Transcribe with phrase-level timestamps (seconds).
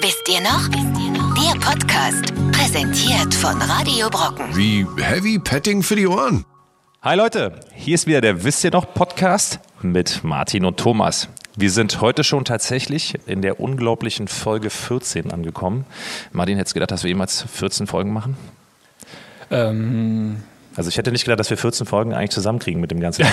[0.00, 0.68] Wisst ihr noch?
[0.68, 1.34] Wisst ihr noch?
[1.34, 4.56] Der Podcast, präsentiert von Radio Brocken.
[4.56, 6.44] Wie Heavy Petting für die Ohren.
[7.02, 11.28] Hi Leute, hier ist wieder der Wisst ihr noch Podcast mit Martin und Thomas.
[11.56, 15.84] Wir sind heute schon tatsächlich in der unglaublichen Folge 14 angekommen.
[16.32, 18.36] Martin, hättest du gedacht, dass wir jemals 14 Folgen machen?
[19.50, 20.42] Ähm,
[20.76, 23.24] Also ich hätte nicht gedacht, dass wir 14 Folgen eigentlich zusammenkriegen mit dem ganzen.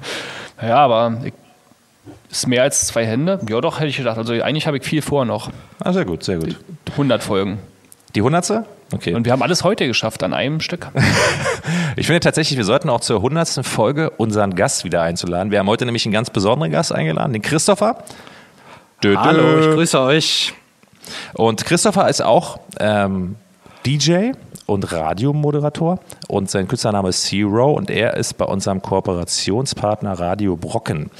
[0.62, 1.34] ja, aber ich,
[2.30, 3.40] ist mehr als zwei Hände?
[3.48, 4.18] Ja, doch, hätte ich gedacht.
[4.18, 5.50] Also eigentlich habe ich viel vor noch.
[5.80, 6.56] ah, sehr gut, sehr gut.
[6.92, 7.58] 100 Folgen.
[8.14, 8.64] Die hundertste?
[8.92, 9.14] Okay.
[9.14, 10.88] Und wir haben alles heute geschafft an einem Stück.
[11.96, 15.50] Ich finde tatsächlich, wir sollten auch zur hundertsten Folge unseren Gast wieder einzuladen.
[15.50, 18.04] Wir haben heute nämlich einen ganz besonderen Gast eingeladen, den Christopher.
[19.02, 19.18] Dö, dö.
[19.18, 20.54] Hallo, ich grüße euch.
[21.34, 23.36] Und Christopher ist auch ähm,
[23.84, 24.32] DJ
[24.66, 25.98] und Radiomoderator
[26.28, 31.10] und sein Künstlername ist Zero und er ist bei unserem Kooperationspartner Radio Brocken.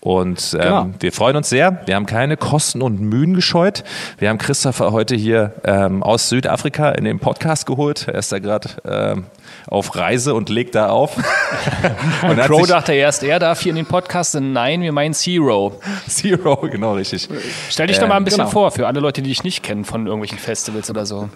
[0.00, 0.86] Und ähm, Genau.
[1.00, 1.80] wir freuen uns sehr.
[1.86, 3.82] Wir haben keine Kosten und Mühen gescheut.
[4.18, 8.06] Wir haben Christopher heute hier ähm, aus Südafrika in den Podcast geholt.
[8.08, 9.24] Er ist da gerade ähm,
[9.70, 11.16] auf Reise und legt da auf.
[12.28, 14.38] und Crow dachte erst, er darf hier in den Podcast.
[14.40, 15.80] Nein, wir meinen Zero.
[16.08, 17.28] Zero, genau richtig.
[17.68, 18.50] Stell dich doch Ähm, mal ein bisschen genau.
[18.50, 21.28] vor, für alle Leute, die dich nicht kennen von irgendwelchen Festivals oder so.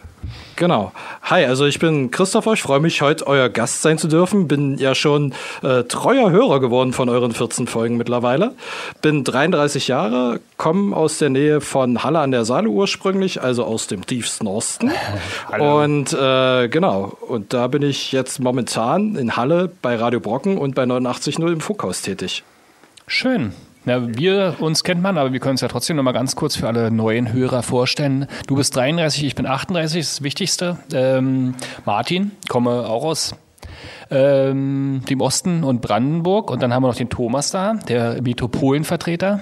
[0.56, 0.92] Genau.
[1.22, 2.52] Hi, also ich bin Christopher.
[2.52, 4.48] Ich freue mich, heute euer Gast sein zu dürfen.
[4.48, 8.54] Bin ja schon äh, treuer Hörer geworden von euren 14 Folgen mittlerweile.
[9.00, 13.88] Bin 33 Jahre, komme aus der Nähe von Halle an der Saale ursprünglich, also aus
[13.88, 14.92] dem tiefsten Osten.
[15.58, 20.74] und äh, genau, und da bin ich jetzt momentan in Halle bei Radio Brocken und
[20.74, 22.42] bei 89.0 im Funkhaus tätig.
[23.06, 23.52] Schön.
[23.84, 26.54] Ja, wir uns kennt man, aber wir können es ja trotzdem noch mal ganz kurz
[26.54, 28.26] für alle neuen Hörer vorstellen.
[28.46, 30.78] Du bist 33, ich bin 38, das ist das Wichtigste.
[30.92, 33.34] Ähm, Martin, komme auch aus
[34.10, 36.50] ähm, dem Osten und Brandenburg.
[36.50, 39.40] Und dann haben wir noch den Thomas da, der Metropolenvertreter.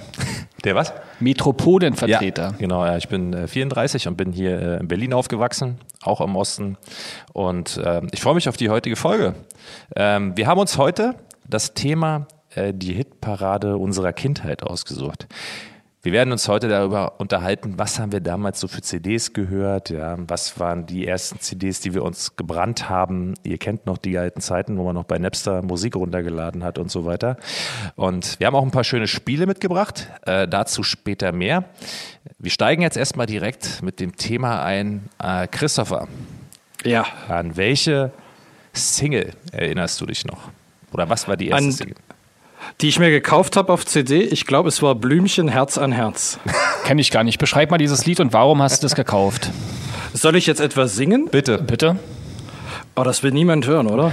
[0.65, 0.93] Der was?
[1.21, 2.43] Metropolenvertreter.
[2.43, 6.21] Ja, genau, ja, ich bin äh, 34 und bin hier äh, in Berlin aufgewachsen, auch
[6.21, 6.77] im Osten.
[7.33, 9.35] Und ähm, ich freue mich auf die heutige Folge.
[9.97, 11.15] Ähm, wir haben uns heute
[11.49, 15.27] das Thema äh, die Hitparade unserer Kindheit ausgesucht.
[16.03, 20.17] Wir werden uns heute darüber unterhalten, was haben wir damals so für CDs gehört, ja,
[20.19, 23.35] was waren die ersten CDs, die wir uns gebrannt haben.
[23.43, 26.91] Ihr kennt noch die alten Zeiten, wo man noch bei Napster Musik runtergeladen hat und
[26.91, 27.37] so weiter.
[27.97, 31.65] Und wir haben auch ein paar schöne Spiele mitgebracht, äh, dazu später mehr.
[32.39, 35.11] Wir steigen jetzt erstmal direkt mit dem Thema ein.
[35.23, 36.09] Äh, Christopher,
[36.83, 38.11] Ja, an welche
[38.73, 40.49] Single erinnerst du dich noch?
[40.95, 41.97] Oder was war die erste An- Single?
[42.81, 44.23] Die ich mir gekauft habe auf CD.
[44.23, 46.39] Ich glaube, es war Blümchen Herz an Herz.
[46.85, 47.39] Kenne ich gar nicht.
[47.39, 49.51] Beschreib mal dieses Lied und warum hast du das gekauft?
[50.13, 51.29] Soll ich jetzt etwas singen?
[51.31, 51.59] Bitte.
[51.59, 51.99] Bitte?
[52.97, 54.13] Oh, das will niemand hören, oder?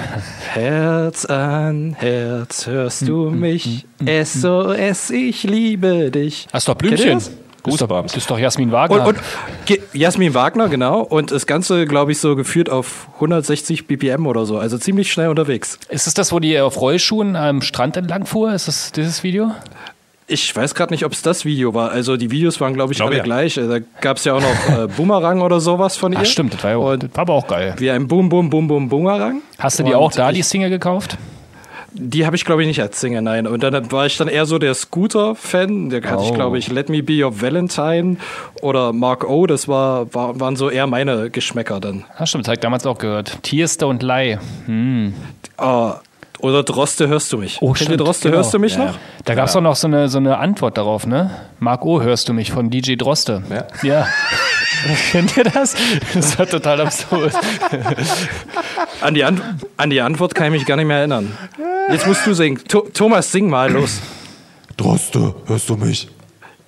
[0.53, 3.85] Herz an Herz, hörst du mich?
[3.99, 6.47] SOS, ich liebe dich.
[6.53, 7.46] Hast doch Kennt ihr Blümchen.
[7.75, 7.87] Das?
[7.87, 9.07] Das ist, doch, Jasmin Und, Wagner.
[9.07, 9.17] und
[9.65, 11.01] Ge- Jasmin Wagner, genau.
[11.01, 14.57] Und das Ganze, glaube ich, so geführt auf 160 BPM oder so.
[14.57, 15.79] Also ziemlich schnell unterwegs.
[15.89, 18.53] ist es das, wo die auf Rollschuhen am Strand entlang fuhr?
[18.53, 19.51] Ist das dieses Video?
[20.29, 21.91] Ich weiß gerade nicht, ob es das Video war.
[21.91, 23.23] Also die Videos waren, glaube ich, Glaube alle ja.
[23.23, 23.57] gleich.
[23.57, 26.19] Also Da gab es ja auch noch äh, Boomerang oder sowas von ihr.
[26.21, 27.73] Ach stimmt, das war, ja Und das war aber auch geil.
[27.77, 29.41] wie ein Boom, Boom, Boom, Boom, Boomerang.
[29.57, 31.17] Hast du dir Und auch da die Single gekauft?
[31.99, 33.47] Die habe ich, glaube ich, nicht als Single, nein.
[33.47, 35.89] Und dann war ich dann eher so der Scooter-Fan.
[35.89, 36.33] Da hatte ich, Oh.
[36.33, 38.17] glaube ich, Let Me Be Your Valentine
[38.61, 39.47] oder Mark O.
[39.47, 42.05] Das war, war, waren so eher meine Geschmäcker dann.
[42.19, 43.41] Ja, stimmt, das habe ich damals auch gehört.
[43.43, 44.37] Tears Don't Lie.
[45.57, 45.95] Ah,
[46.39, 47.57] oder Droste, hörst du mich?
[47.61, 48.37] Oh, Kennt stimmt, Droste, genau.
[48.43, 48.95] hörst du mich Ja, noch?
[49.25, 51.31] Da gab es doch noch so eine, so eine Antwort darauf, ne?
[51.59, 53.41] Marc O, hörst du mich von DJ Droste.
[53.49, 53.65] Ja.
[53.81, 54.07] ja.
[55.11, 55.75] Kennt ihr das?
[56.13, 57.33] Das war total absurd.
[59.01, 61.35] An die, an die Antwort kann ich mich gar nicht mehr erinnern.
[61.89, 62.59] Jetzt musst du singen.
[62.67, 64.01] Tho Thomas, sing mal los.
[64.75, 66.09] Droste, hörst du mich?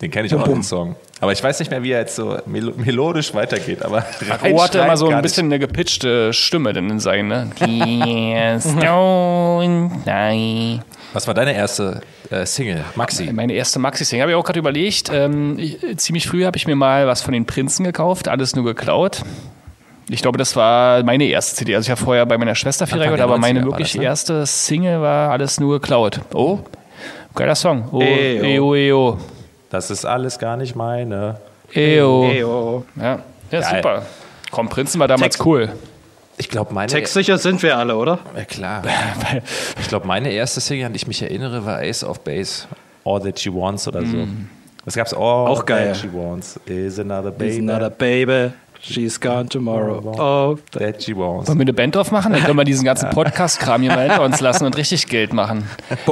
[0.02, 0.96] Den kenne ich auch, den Song.
[1.19, 3.84] Aber ich weiß nicht mehr, wie er jetzt so mel melodisch weitergeht.
[3.84, 4.06] Aber
[4.50, 5.24] O hatte immer so ein nicht.
[5.24, 7.50] bisschen eine gepitchte Stimme denn in seinen, ne?
[11.12, 12.00] Was war deine erste
[12.30, 12.86] äh, Single?
[12.96, 13.34] Maxi.
[13.34, 14.22] Meine erste Maxi-Single.
[14.22, 15.12] Habe ich auch gerade überlegt.
[15.12, 18.63] Ähm, ich, ziemlich früh habe ich mir mal was von den Prinzen gekauft, alles nur
[18.63, 19.24] geklaut.
[20.11, 21.75] Ich glaube, das war meine erste CD.
[21.75, 24.00] Also ich habe vorher bei meiner Schwester viel der aber meine 90er war wirklich das,
[24.00, 24.03] ne?
[24.03, 26.19] erste Single war alles nur geklaut.
[26.33, 26.59] Oh,
[27.35, 27.88] geiler Song.
[27.91, 28.44] Oh, Eyo.
[28.44, 29.17] Eo, eo.
[29.69, 31.38] Das ist alles gar nicht meine.
[31.73, 32.23] Eo.
[32.27, 32.85] Eyo.
[32.95, 33.19] Ja,
[33.51, 33.75] ja Geil.
[33.75, 34.03] super.
[34.50, 35.69] Komm, Prinzen war damals Text- cool.
[36.38, 36.89] Ich glaube, meine.
[36.89, 38.19] Textsicher sind wir alle, oder?
[38.35, 38.81] Ja, klar.
[39.79, 42.65] ich glaube, meine erste Single, an die ich mich erinnere, war Ace of Base.
[43.03, 44.25] All That She Wants oder so.
[44.85, 45.88] Das gab's all Auch geil.
[45.89, 47.61] That She Wants is another baby.
[47.61, 48.51] not a baby.
[48.81, 50.02] She's gone tomorrow.
[50.18, 51.48] Oh, That She Wants.
[51.50, 52.31] Wollen wir eine Band drauf machen?
[52.34, 55.68] Dann können wir diesen ganzen Podcast-Kram hier mal hinter uns lassen und richtig Geld machen.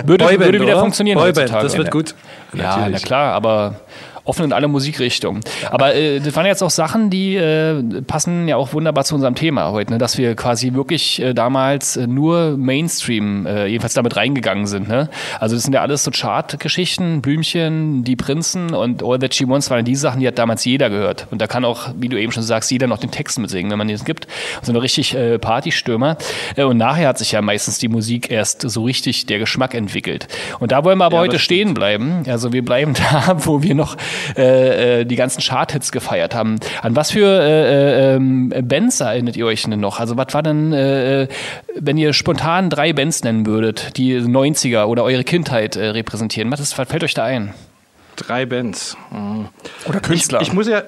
[0.06, 0.81] Würde, Boyband, würde wieder oder?
[0.81, 1.64] funktionieren Boyband, heutzutage.
[1.64, 2.16] das wird gut.
[2.54, 3.04] Ja, na Natürlich.
[3.04, 3.80] klar, aber
[4.27, 5.41] Offen in alle Musikrichtungen.
[5.69, 9.35] Aber äh, das waren jetzt auch Sachen, die äh, passen ja auch wunderbar zu unserem
[9.35, 9.97] Thema heute, ne?
[9.97, 14.88] dass wir quasi wirklich äh, damals äh, nur Mainstream äh, jedenfalls damit reingegangen sind.
[14.88, 15.09] Ne?
[15.39, 19.69] Also das sind ja alles so Chart-Geschichten, Blümchen, die Prinzen und All That She Wants
[19.69, 21.27] waren die Sachen, die hat damals jeder gehört.
[21.31, 23.77] Und da kann auch, wie du eben schon sagst, jeder noch den Text mitsingen, wenn
[23.77, 24.27] man den gibt.
[24.62, 26.18] So eine richtig äh, Partystürmer.
[26.56, 30.27] Äh, und nachher hat sich ja meistens die Musik erst so richtig der Geschmack entwickelt.
[30.59, 32.23] Und da wollen wir aber Ja, heute stehen bleiben.
[32.27, 33.97] Also wir bleiben da, wo wir noch
[34.36, 36.60] äh, äh, die ganzen Chart-Hits gefeiert haben.
[36.81, 40.00] An was für äh, äh, ähm, Bands erinnert ihr euch denn noch?
[40.00, 41.28] Also was war denn, äh, äh,
[41.75, 46.52] wenn ihr spontan drei Bands nennen würdet, die 90er oder eure Kindheit äh, repräsentieren?
[46.52, 47.54] Was, ist, was fällt euch da ein?
[48.16, 48.98] Drei Bands.
[49.12, 49.50] Mhm.
[49.86, 50.42] Oder Künstler?
[50.42, 50.84] Ich muss ja.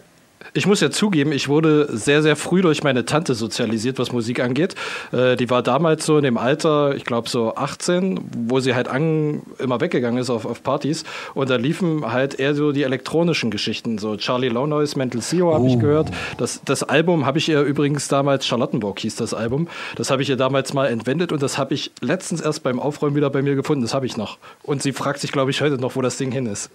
[0.54, 4.40] Ich muss ja zugeben, ich wurde sehr, sehr früh durch meine Tante sozialisiert, was Musik
[4.40, 4.74] angeht.
[5.12, 8.88] Äh, die war damals so in dem Alter, ich glaube so 18, wo sie halt
[8.88, 11.04] an, immer weggegangen ist auf, auf Partys.
[11.34, 13.98] Und da liefen halt eher so die elektronischen Geschichten.
[13.98, 16.10] So Charlie Low Noise, Mental CEO habe ich gehört.
[16.38, 20.30] Das, das Album habe ich ihr übrigens damals, Charlottenburg hieß das Album, das habe ich
[20.30, 23.56] ihr damals mal entwendet und das habe ich letztens erst beim Aufräumen wieder bei mir
[23.56, 23.82] gefunden.
[23.82, 24.38] Das habe ich noch.
[24.64, 26.72] Und sie fragt sich, glaube ich, heute noch, wo das Ding hin ist.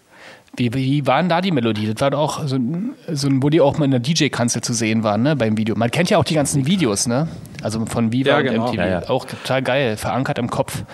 [0.56, 1.92] Wie, wie waren da die Melodie?
[1.92, 4.72] Das war doch so, ein- so ein, wo die auch mal in der DJ-Kanzel zu
[4.72, 5.74] sehen waren, ne, beim Video.
[5.76, 7.28] Man kennt ja auch die ganzen Videos, ne?
[7.62, 8.66] Also von Viva Ja, und genau.
[8.68, 8.76] MTV.
[8.76, 9.08] Ja, ja.
[9.08, 10.84] Auch total geil, verankert im Kopf.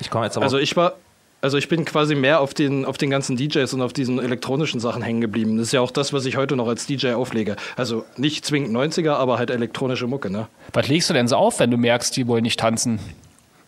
[0.00, 0.44] Ich komme jetzt aber.
[0.44, 0.92] Also ich war,
[1.40, 4.78] also ich bin quasi mehr auf den, auf den ganzen DJs und auf diesen elektronischen
[4.78, 5.56] Sachen hängen geblieben.
[5.56, 7.56] Das ist ja auch das, was ich heute noch als DJ auflege.
[7.76, 10.46] Also nicht zwingend 90er, aber halt elektronische Mucke, ne?
[10.72, 13.00] Was legst du denn so auf, wenn du merkst, die wollen nicht tanzen?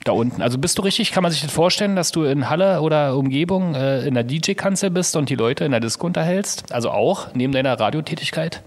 [0.04, 0.42] Da unten.
[0.42, 3.74] Also bist du richtig, kann man sich das vorstellen, dass du in Halle oder Umgebung
[3.74, 6.72] äh, in der DJ-Kanzel bist und die Leute in der Disco unterhältst?
[6.72, 8.62] Also auch neben deiner Radiotätigkeit?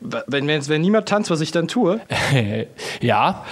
[0.00, 2.00] Wenn, wenn, wenn niemand tanzt, was ich dann tue,
[3.00, 3.44] ja,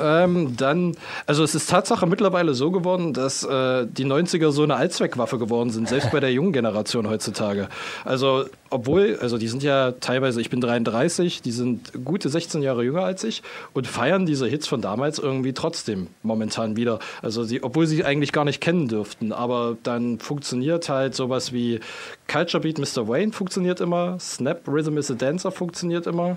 [0.00, 0.94] ähm, dann,
[1.26, 5.70] also es ist Tatsache mittlerweile so geworden, dass äh, die 90er so eine Allzweckwaffe geworden
[5.70, 7.68] sind, selbst bei der jungen Generation heutzutage.
[8.04, 12.84] Also, obwohl, also die sind ja teilweise, ich bin 33, die sind gute 16 Jahre
[12.84, 13.42] jünger als ich
[13.72, 17.00] und feiern diese Hits von damals irgendwie trotzdem momentan wieder.
[17.22, 21.80] Also, sie, obwohl sie eigentlich gar nicht kennen dürften, aber dann funktioniert halt sowas wie
[22.28, 23.08] Culture Beat Mr.
[23.08, 26.36] Wayne funktioniert immer, Snap Rhythm is a Dancer funktioniert funktioniert immer.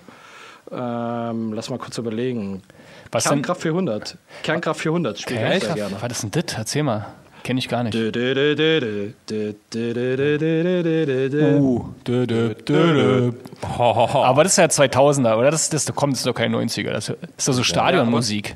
[0.72, 2.64] Ähm, lass mal kurz überlegen.
[3.12, 3.74] Was Kernkraft denn?
[3.74, 4.18] 400.
[4.44, 5.96] Kernkraft 400 spielt ich Sehr gerne.
[6.00, 6.58] Was ist denn das?
[6.58, 7.06] Erzähl mal.
[7.46, 7.94] Kenne ich gar nicht.
[7.94, 8.02] Uh.
[13.70, 15.52] Aber das ist ja 2000er, oder?
[15.52, 16.90] Das, das, kommt, das ist doch kein 90er.
[16.90, 18.56] Das ist doch so Stadionmusik.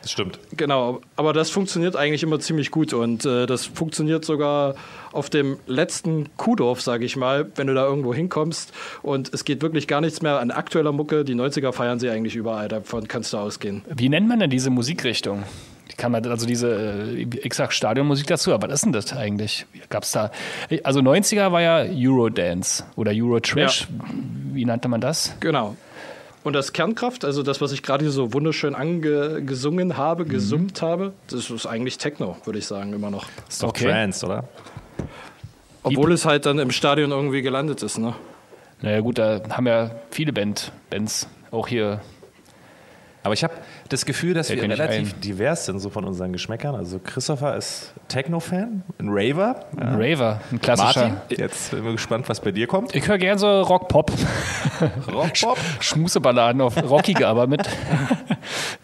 [0.00, 0.38] Das stimmt.
[0.56, 4.76] Genau, aber das funktioniert eigentlich immer ziemlich gut und äh, das funktioniert sogar
[5.12, 9.60] auf dem letzten Kuhdorf, sage ich mal, wenn du da irgendwo hinkommst und es geht
[9.60, 11.26] wirklich gar nichts mehr an aktueller Mucke.
[11.26, 13.82] Die 90er feiern sie eigentlich überall, davon kannst du ausgehen.
[13.94, 15.44] Wie nennt man denn diese Musikrichtung?
[15.90, 19.12] Die kann man, also diese, äh, ich sag Stadionmusik dazu, aber was ist denn das
[19.12, 19.66] eigentlich?
[19.90, 20.30] Gab's da,
[20.84, 23.88] also 90er war ja Eurodance oder Eurotrash.
[24.52, 25.34] Wie nannte man das?
[25.40, 25.76] Genau.
[26.44, 31.50] Und das Kernkraft, also das, was ich gerade so wunderschön angesungen habe, gesummt habe, das
[31.50, 33.26] ist eigentlich Techno, würde ich sagen, immer noch.
[33.48, 33.84] Ist doch Okay.
[33.84, 34.44] Trance, oder?
[35.84, 38.14] Obwohl es halt dann im Stadion irgendwie gelandet ist, ne?
[38.80, 42.00] Naja gut, da haben ja viele Band, Bands auch hier.
[43.24, 43.54] Aber ich habe
[43.88, 46.74] das Gefühl, dass wir relativ divers sind, so von unseren Geschmäckern.
[46.74, 49.64] Also Christopher ist Techno-Fan, ein Raver.
[49.76, 51.08] Ein Raver, ein klassischer.
[51.08, 52.94] Martin, jetzt sind wir gespannt, was bei dir kommt.
[52.96, 54.10] Ich höre gern so Rock-Pop.
[55.12, 55.58] Rockpop.
[55.80, 57.62] Schmuseballaden auf rockige, aber mit.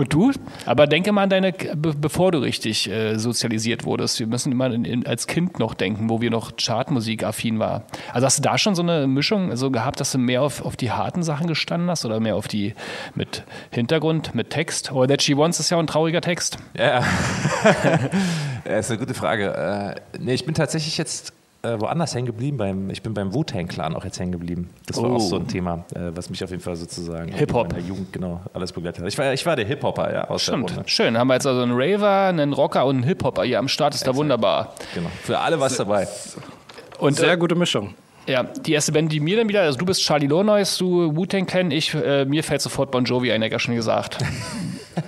[0.00, 0.32] Und du?
[0.64, 4.18] Aber denke mal an deine, be bevor du richtig äh, sozialisiert wurdest.
[4.18, 7.82] Wir müssen immer in, in, als Kind noch denken, wo wir noch Chartmusik affin war.
[8.10, 10.74] Also hast du da schon so eine Mischung so gehabt, dass du mehr auf, auf
[10.74, 12.72] die harten Sachen gestanden hast oder mehr auf die
[13.14, 14.90] mit Hintergrund, mit Text?
[14.90, 16.56] Or That She Wants ist ja auch ein trauriger Text.
[16.72, 17.04] Ja,
[18.64, 19.52] ja, ist eine gute Frage.
[20.16, 22.56] Äh, nee, ich bin tatsächlich jetzt äh, woanders hängen geblieben.
[22.56, 24.70] Beim, ich bin beim Wu-Tang-Clan auch jetzt hängen geblieben.
[24.86, 25.16] Das war Oh.
[25.16, 27.66] auch so ein Thema, äh, was mich auf jeden Fall sozusagen Hip-Hop.
[27.68, 29.08] in meiner Jugend genau alles begleitet hat.
[29.08, 30.70] Ich war, ich war der Hip-Hopper, ja, aus Stimmt.
[30.70, 30.88] der Runde.
[30.90, 31.18] Schön.
[31.18, 33.94] Haben wir jetzt also einen Raver, einen Rocker und einen Hip-Hopper hier am Start.
[33.94, 34.74] Ist da wunderbar.
[34.94, 35.10] Genau.
[35.22, 36.08] Für alle was dabei.
[36.98, 37.94] Und Sehr äh, gute Mischung.
[38.26, 41.46] Ja, die erste Band, die mir dann wieder, also du bist Charlie Lonois, du Wu-Tang
[41.46, 44.18] Clan, ich, äh, mir fällt sofort Bon Jovi ein, ja schon gesagt.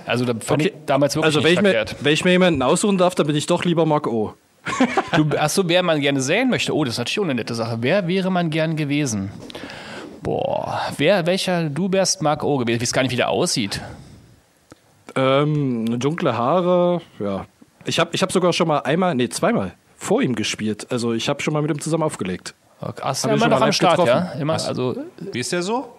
[0.05, 0.73] Also da fand Okay.
[0.75, 1.95] ich damals wirklich Also, wenn nicht ich, mir, verkehrt.
[2.03, 4.33] wenn ich mir jemanden aussuchen darf, dann bin ich doch lieber Mark O.
[5.15, 7.77] Du, achso, wer man gerne sehen möchte, oh, das ist natürlich auch eine nette Sache.
[7.81, 9.31] Wer wäre man gern gewesen?
[10.21, 12.77] Boah, wer, welcher, du wärst Mark O gewesen.
[12.77, 13.81] Ich weiß gar nicht, wie der aussieht.
[15.15, 17.45] Ähm, dunkle Haare, ja.
[17.85, 20.87] Ich habe ich hab sogar schon mal einmal, nee, zweimal vor ihm gespielt.
[20.91, 22.53] Also ich habe schon mal mit ihm zusammen aufgelegt.
[22.81, 23.01] Okay.
[23.03, 24.19] Ach, ja immer noch am Start, ja?
[24.19, 24.41] getroffen.
[24.41, 24.95] Immer, also,
[25.31, 25.93] Wie ist der so?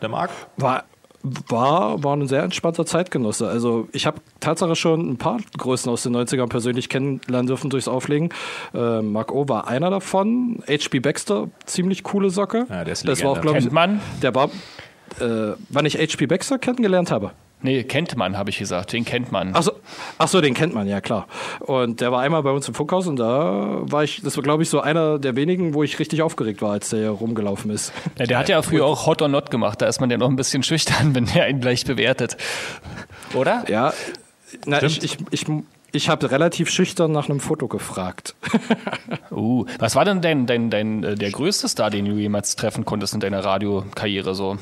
[0.00, 0.30] Der Marc?
[0.56, 0.84] War,
[1.22, 3.48] war, war ein sehr entspannter Zeitgenosse.
[3.48, 7.88] Also ich habe Tatsache schon ein paar Größen aus den 90ern persönlich kennenlernen dürfen durchs
[7.88, 8.30] Auflegen.
[8.74, 10.62] Äh, Mark O war einer davon.
[10.68, 11.00] H.P.
[11.00, 12.66] Baxter, ziemlich coole Socke.
[12.68, 14.00] Ja, der ist das war auch, glaube ich, man?
[14.22, 14.50] der war,
[15.20, 16.26] äh, wann ich H.P.
[16.26, 17.32] Baxter kennengelernt habe.
[17.60, 18.92] Nee, kennt man, habe ich gesagt.
[18.92, 19.50] Den kennt man.
[19.54, 19.72] Ach so,
[20.18, 21.26] ach so, den kennt man, ja klar.
[21.60, 24.62] Und der war einmal bei uns im Funkhaus und da war ich, das war glaube
[24.62, 27.92] ich so einer der wenigen, wo ich richtig aufgeregt war, als der hier rumgelaufen ist.
[28.18, 29.82] Ja, der hat ja früher auch Hot or Not gemacht.
[29.82, 32.36] Da ist man ja noch ein bisschen schüchtern, wenn der einen gleich bewertet.
[33.34, 33.64] Oder?
[33.68, 33.92] Ja,
[34.64, 35.46] na, ich, ich, ich,
[35.92, 38.34] ich habe relativ schüchtern nach einem Foto gefragt.
[39.30, 42.84] Uh, was war denn dein, dein, dein, äh, der größte Star, den du jemals treffen
[42.84, 44.58] konntest in deiner Radiokarriere so?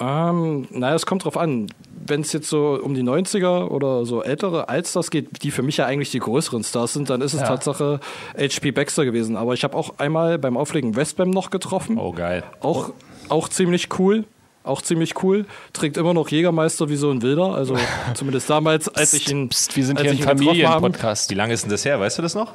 [0.00, 1.68] Ähm, naja, es kommt drauf an.
[2.04, 5.76] Wenn es jetzt so um die 90er oder so ältere Allstars geht, die für mich
[5.76, 7.46] ja eigentlich die größeren Stars sind, dann ist es Ja.
[7.46, 8.00] Tatsache
[8.36, 9.36] HP Baxter gewesen.
[9.36, 11.98] Aber ich habe auch einmal beim Auflegen Westbam noch getroffen.
[11.98, 12.42] Oh, geil.
[12.60, 12.90] Auch,
[13.28, 14.24] auch ziemlich cool.
[14.64, 15.44] Auch ziemlich cool.
[15.72, 17.54] Trägt immer noch Jägermeister wie so ein Wilder.
[17.54, 17.76] Also
[18.14, 19.48] zumindest damals, als ich ihn.
[19.48, 20.38] Psst, wir sind als hier habe.
[20.38, 21.30] Familienpodcast.
[21.30, 22.00] Wie lange ist denn das her?
[22.00, 22.52] Weißt du das noch?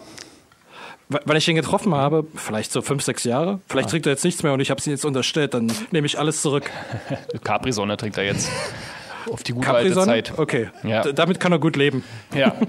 [1.10, 3.52] W- Wann ich ihn getroffen habe, vielleicht so fünf, sechs Jahre.
[3.52, 3.60] Ah.
[3.70, 5.54] Vielleicht trägt er jetzt nichts mehr und ich habe es ihm jetzt unterstellt.
[5.54, 6.70] Dann nehme ich alles zurück.
[7.44, 8.50] Capri-Sonne trinkt er jetzt.
[9.32, 9.94] Auf die gute alte?
[9.94, 10.34] Zeit.
[10.38, 10.70] Okay.
[10.84, 11.04] Ja.
[11.12, 12.04] Damit kann er gut leben.
[12.36, 12.54] Ja.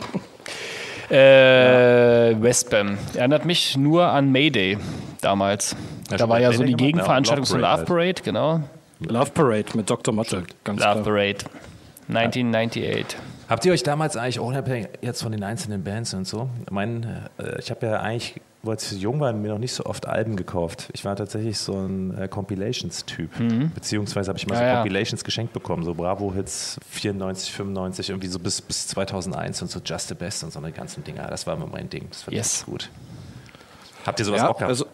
[1.10, 2.98] Äh, Westbam.
[3.14, 4.76] Erinnert mich nur an Mayday
[5.22, 5.74] damals.
[6.10, 8.60] Ja, da war ja Mayday so die ja, Gegenveranstaltung Parade Love Parade, genau.
[9.00, 10.12] Love Parade mit Dr.
[10.12, 10.42] Motte.
[10.64, 11.04] Ganz Love klar.
[11.04, 11.38] Parade.
[12.08, 13.16] 1998.
[13.48, 16.50] Habt ihr euch damals eigentlich unabhängig jetzt von den einzelnen Bands und so?
[16.66, 19.86] Ich meine, äh, ich habe ja eigentlich, wo ich jung war, mir noch nicht so
[19.86, 20.90] oft Alben gekauft.
[20.92, 23.30] Ich war tatsächlich so ein äh, Compilations-Typ.
[23.74, 24.74] Beziehungsweise habe ich mal so Ja, ja.
[24.82, 30.08] Compilations geschenkt bekommen, so Bravo-Hits 94, 95, irgendwie so bis, bis 2001 und so Just
[30.08, 31.26] the Best und so eine ganzen Dinger.
[31.28, 32.06] Das war immer mein Ding.
[32.10, 32.52] Das fand ich Yes.
[32.52, 32.90] richtig gut.
[34.04, 34.68] Habt ihr sowas Ja, auch gehabt?
[34.68, 34.84] also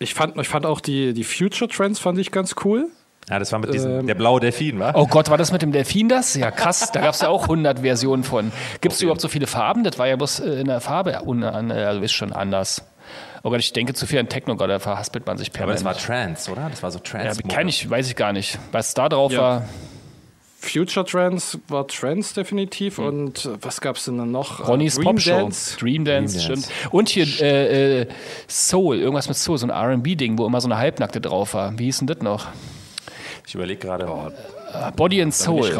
[0.00, 2.88] ich fand, ich fand auch die, die Future Trends fand ich ganz cool.
[3.30, 4.92] Ja, das war mit diesem, ähm, der blaue Delfin, wa?
[4.94, 6.34] Oh Gott, war das mit dem Delfin das?
[6.34, 6.90] Ja, krass.
[6.92, 8.52] Da gab es ja auch 100 Versionen von.
[8.80, 9.84] Gibt es überhaupt so viele Farben?
[9.84, 11.12] Das war ja bloß äh, in der Farbe.
[11.12, 11.44] äh,
[11.84, 12.82] Also ist schon anders.
[13.42, 16.08] Oh Gott, ich denke zu viel an Techno, da verhaspelt man sich Aber das permanent.
[16.08, 16.68] war Trance, oder?
[16.70, 17.42] Das war so ja, Trance.
[17.42, 18.58] kann ich, weiß ich gar nicht.
[18.72, 19.40] Was da drauf Ja.
[19.40, 19.68] war,
[20.60, 24.66] Future Trends war Trends definitiv und äh, was gab es denn dann noch?
[24.66, 25.30] Ronny's Dream Pop Show.
[25.32, 25.76] Dance.
[25.78, 26.62] Dream Dance, Dream Dance.
[26.70, 26.92] stimmt.
[26.94, 28.06] Und hier äh, äh,
[28.48, 31.78] Soul, irgendwas mit Soul, so ein RB-Ding, wo immer so eine Halbnackte drauf war.
[31.78, 32.46] Wie hieß denn das noch?
[33.46, 34.06] Ich überlege gerade.
[34.72, 35.70] Ah, Body and Soul.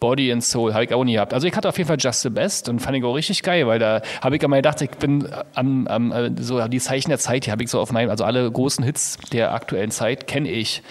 [0.00, 1.34] Body and Soul habe ich auch nie gehabt.
[1.34, 3.66] Also ich hatte auf jeden Fall Just the Best und fand ich auch richtig geil,
[3.66, 7.18] weil da habe ich immer gedacht, ich bin am, am äh, so die Zeichen der
[7.18, 10.50] Zeit, die habe ich so auf meinem, also alle großen Hits der aktuellen Zeit kenne
[10.50, 10.82] ich.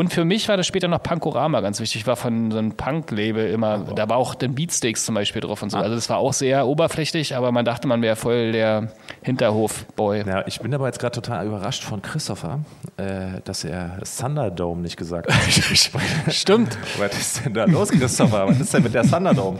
[0.00, 2.00] Und für mich war das später noch Punkorama ganz wichtig.
[2.00, 5.62] Ich war von so einem Punk-Label immer, da war auch den Beatsteaks zum Beispiel drauf
[5.62, 5.76] und so.
[5.76, 10.24] Also das war auch sehr oberflächlich, aber man dachte, man wäre voll der Hinterhof-Boy.
[10.26, 12.60] Ja, ich bin aber jetzt gerade total überrascht von Christopher,
[12.96, 15.38] äh, dass er Thunderdome nicht gesagt hat.
[16.34, 16.78] Stimmt.
[16.96, 18.48] Was ist denn da los, Christopher?
[18.48, 19.58] Was ist denn mit der Thunderdome?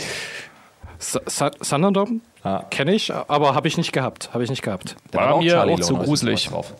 [1.69, 2.63] Thunderdome Ah.
[2.71, 4.31] kenne ich, aber habe ich nicht gehabt.
[4.33, 4.97] Habe ich nicht gehabt.
[5.11, 6.49] Da War auch mir Charlie auch zu Loner gruselig.
[6.49, 6.73] drauf.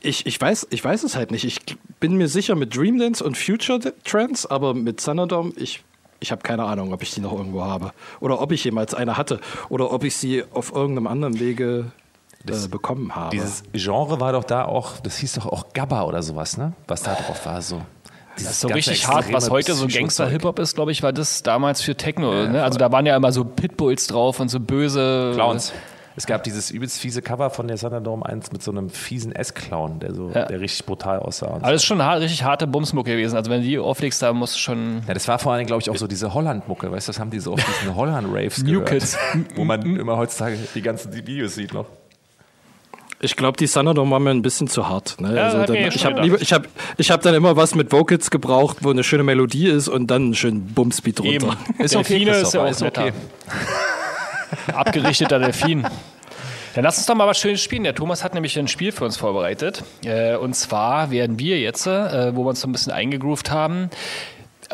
[0.00, 1.44] Ich, ich, weiß, ich weiß es halt nicht.
[1.44, 1.60] Ich
[2.00, 5.82] bin mir sicher mit Dream Dance und Future Trends, aber mit Thunderdome, ich,
[6.20, 7.92] ich habe keine Ahnung, ob ich die noch irgendwo habe.
[8.20, 9.40] Oder ob ich jemals eine hatte.
[9.68, 11.92] Oder ob ich sie auf irgendeinem anderen Wege
[12.46, 13.30] äh, bekommen habe.
[13.30, 16.72] Dieses Genre war doch da auch, das hieß doch auch Gabba oder sowas, ne?
[16.88, 17.82] Was da drauf war, so.
[18.38, 19.86] Dieses So ganze richtig hart, was heute so.
[19.86, 22.32] Gangster-Hip-Hop ist, glaube ich, war das damals für Techno.
[22.48, 22.62] ne?
[22.62, 25.72] Also da waren ja immer so Pitbulls drauf und so böse Clowns.
[26.14, 30.00] Es gab dieses übelst fiese Cover von der Thunderdome 1 mit so einem fiesen S-Clown,
[30.00, 30.44] der so, Ja.
[30.44, 31.46] der richtig brutal aussah.
[31.46, 31.66] Und so.
[31.66, 33.36] Alles schon hart, richtig harte Bumsmucke gewesen.
[33.36, 35.02] Also wenn du die auflegst, da muss schon.
[35.08, 37.30] Ja, das war vor allem, glaube ich, auch so diese Holland-Mucke, weißt du, das haben
[37.30, 39.16] die so auf diesen Holland-Raves New gehört, Kids.
[39.56, 41.86] wo man immer heutzutage die ganzen Videos sieht noch.
[43.24, 45.20] Ich glaube, die Thunderdome war mir ein bisschen zu hart.
[45.20, 45.36] Ne?
[45.36, 46.66] Ja, also dann, ich schon habe ich hab,
[46.98, 50.22] ich hab dann immer was mit Vocals gebraucht, wo eine schöne Melodie ist und dann
[50.24, 51.56] einen schönen Bumsbeat runter.
[51.78, 53.12] Ist okay, Delfine ist ja auch ist okay.
[54.72, 55.86] Abgerichteter Delfin.
[56.74, 57.84] Dann lass uns doch mal was Schönes spielen.
[57.84, 59.84] Der Thomas hat nämlich ein Spiel für uns vorbereitet.
[60.04, 63.90] Äh, und zwar werden wir jetzt, äh, wo wir uns so ein bisschen eingegroovt haben,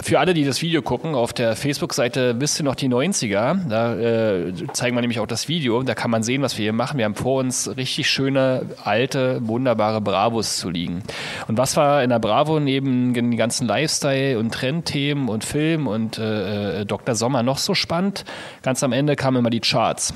[0.01, 3.69] für alle, die das Video gucken, auf der Facebook-Seite wisst ihr noch die 90er.
[3.69, 5.83] Da äh, zeigen wir nämlich auch das Video.
[5.83, 6.99] Da kann man sehen, was wir hier machen.
[6.99, 11.03] Wir haben vor uns richtig schöne, alte, wunderbare Bravos zu liegen.
[11.49, 16.19] Und was war in der Bravo neben den ganzen Lifestyle- und Trendthemen und Film und
[16.19, 17.15] äh, äh, Dr.
[17.15, 18.25] Sommer noch so spannend?
[18.63, 20.15] Ganz am Ende kamen immer die Charts.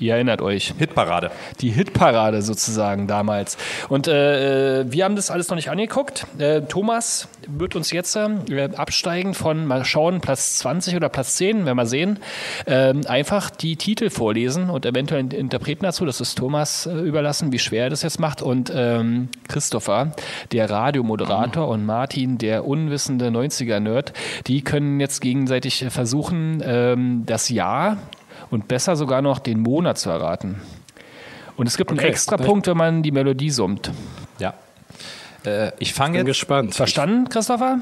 [0.00, 0.72] Ihr erinnert euch.
[0.78, 1.30] Hitparade.
[1.60, 3.58] Die Hitparade sozusagen damals.
[3.90, 6.26] Und äh, wir haben das alles noch nicht angeguckt.
[6.38, 11.66] Äh, Thomas wird uns jetzt äh, absteigen von, mal schauen, Platz 20 oder Platz 10,
[11.66, 12.18] werden wir sehen,
[12.66, 16.06] ähm, einfach die Titel vorlesen und eventuell einen Interpreten dazu.
[16.06, 18.40] Das ist Thomas äh, überlassen, wie schwer er das jetzt macht.
[18.40, 20.12] Und ähm, Christopher,
[20.52, 24.14] der Radiomoderator, und Martin, der unwissende 90er-Nerd,
[24.46, 27.98] die können jetzt gegenseitig äh, versuchen, ähm, das Jahr
[28.50, 30.60] und besser sogar noch den Monat zu erraten.
[31.56, 32.08] Und es gibt einen Okay.
[32.08, 33.90] extra Punkt, wenn man die Melodie summt.
[34.38, 34.54] Ja.
[35.44, 36.38] Äh, ich fange Bin jetzt.
[36.38, 36.74] gespannt.
[36.74, 37.78] Verstanden, Christopher?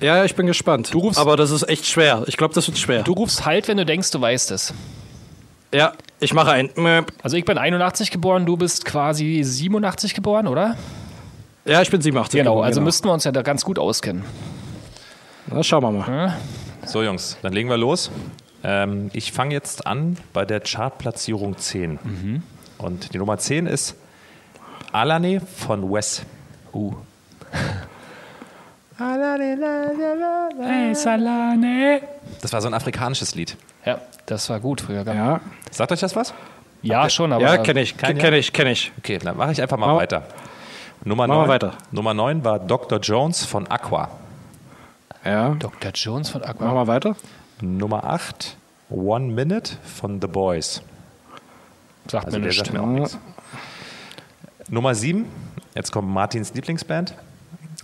[0.00, 0.92] Ja, ja, ich bin gespannt.
[0.94, 2.24] Du rufst- Aber das ist echt schwer.
[2.26, 3.02] Ich glaube, das wird schwer.
[3.02, 4.72] Du rufst halt, wenn du denkst, du weißt es.
[5.72, 6.70] Ja, ich mache ein.
[7.22, 10.76] Also ich bin 81 geboren, du bist quasi 87 geboren, oder?
[11.64, 12.38] Ja, ich bin 87.
[12.38, 14.24] Genau, geworden, also müssten wir uns ja da ganz gut auskennen.
[15.46, 16.36] Na, schauen wir mal.
[16.86, 18.10] So, Jungs, dann legen wir los.
[18.62, 22.42] Ähm, ich fange jetzt an bei der Chartplatzierung 10.
[22.78, 23.94] Und die Nummer 10 ist
[24.92, 26.22] Alane von Wes.
[26.72, 26.94] Uh.
[30.60, 32.02] Hey, Salane.
[32.42, 33.56] Das war so ein afrikanisches Lied.
[33.86, 35.02] Ja, das war gut früher.
[35.06, 35.40] Ja, Ja,
[35.70, 36.34] Sagt euch das was?
[36.82, 37.42] ja schon, aber.
[37.42, 38.92] ja kenne ich, kenne ich, kenne ich.
[38.98, 40.24] Okay, dann mache ich einfach mal Mach- weiter.
[41.04, 41.72] Nummer Mach mal 9, weiter.
[41.92, 42.98] Nummer 9 war Dr.
[43.00, 44.10] Jones von Aqua.
[45.24, 45.92] Ja, Dr.
[45.94, 46.74] Jones von machen Aqua.
[46.74, 47.16] wir weiter.
[47.62, 48.56] Nummer 8
[48.90, 50.82] One Minute von The Boys.
[52.08, 53.18] Sagt Also mir der sagt mir auch nichts.
[54.68, 55.26] Nummer 7,
[55.74, 57.14] jetzt kommt Martins Lieblingsband.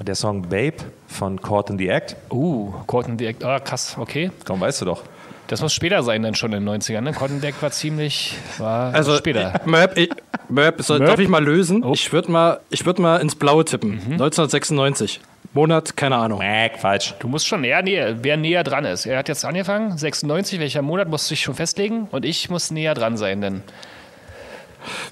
[0.01, 2.17] Der Song Babe von Caught in the Act.
[2.31, 3.43] Uh, Cotton Direct.
[3.43, 4.31] Ah, krass, okay.
[4.45, 5.03] Komm, weißt du doch.
[5.49, 7.03] Das muss später sein, dann schon in den 90ern.
[7.03, 7.13] Ne?
[7.13, 8.35] Cotton Deck war ziemlich.
[8.59, 9.61] War Also, später.
[9.95, 10.09] ich,
[10.49, 11.09] Möp, soll, Möp?
[11.09, 11.85] darf ich mal lösen?
[11.85, 11.93] Oh.
[11.95, 13.93] Ich würde mal, ich würd mal ins Blaue tippen.
[13.93, 14.13] Mhm.
[14.15, 15.21] 1996.
[15.53, 16.39] Monat, keine Ahnung.
[16.41, 17.15] Mäk, falsch.
[17.21, 19.07] Du musst schon näher, näher, wer näher dran ist.
[19.07, 22.71] Er hat jetzt angefangen, 96, welcher Monat musst du dich schon festlegen und ich muss
[22.71, 23.63] näher dran sein, denn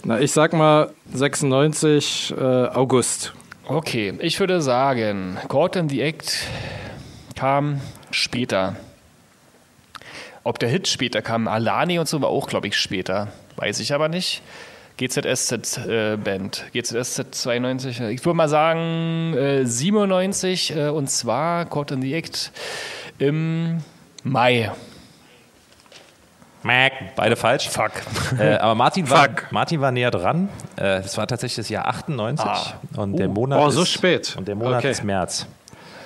[0.05, 3.33] Na, ich sag mal 96 äh, August.
[3.67, 6.47] Okay, ich würde sagen, Caught in the Act
[7.37, 8.77] kam später.
[10.45, 13.29] Ob der Hit später kam, Alani und so war auch, glaube ich, später.
[13.57, 14.43] Weiß ich aber nicht.
[14.97, 18.01] GZSZ äh, Band, GZSZ 92.
[18.01, 22.53] Ich würde mal sagen äh, 97 äh, und zwar Caught in the Act
[23.19, 23.79] im
[24.23, 24.71] Mai.
[27.17, 27.69] Beide falsch.
[27.69, 27.93] Fuck.
[28.39, 29.51] Äh, aber Martin war, Fuck.
[29.51, 30.49] Martin war näher dran.
[30.77, 32.47] Äh, das war tatsächlich das Jahr 98.
[32.47, 32.75] Ah.
[32.97, 34.35] Und der Monat Oh, so ist, spät.
[34.39, 34.91] Und der Monat Okay.
[34.93, 35.47] ist März.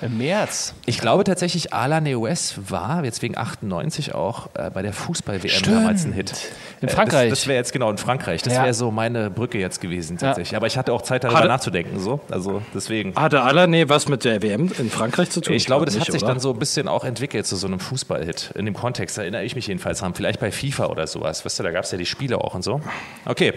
[0.01, 0.73] Im März.
[0.85, 6.05] Ich glaube tatsächlich, Alane Wes war jetzt wegen 98 auch äh, bei der Fußball-WM damals
[6.05, 6.33] ein Hit.
[6.81, 7.29] In Äh, Frankreich.
[7.29, 8.41] Das, das wäre jetzt genau in Frankreich.
[8.41, 8.63] Das Ja.
[8.63, 10.55] wäre so meine Brücke jetzt gewesen tatsächlich.
[10.55, 11.99] Aber ich hatte auch Zeit darüber Hatte- nachzudenken.
[11.99, 12.21] So.
[12.31, 13.13] Also deswegen.
[13.15, 15.53] Hatte Alane was mit der WM in Frankreich zu tun?
[15.53, 16.31] Ich glaube, das nicht, hat sich oder?
[16.33, 18.51] dann so ein bisschen auch entwickelt zu so einem Fußball-Hit.
[18.55, 20.13] In dem Kontext erinnere ich mich jedenfalls dran.
[20.13, 21.43] Vielleicht bei FIFA oder sowas.
[21.43, 22.79] Weißt du, da gab es ja die Spiele auch und so.
[23.25, 23.53] Okay.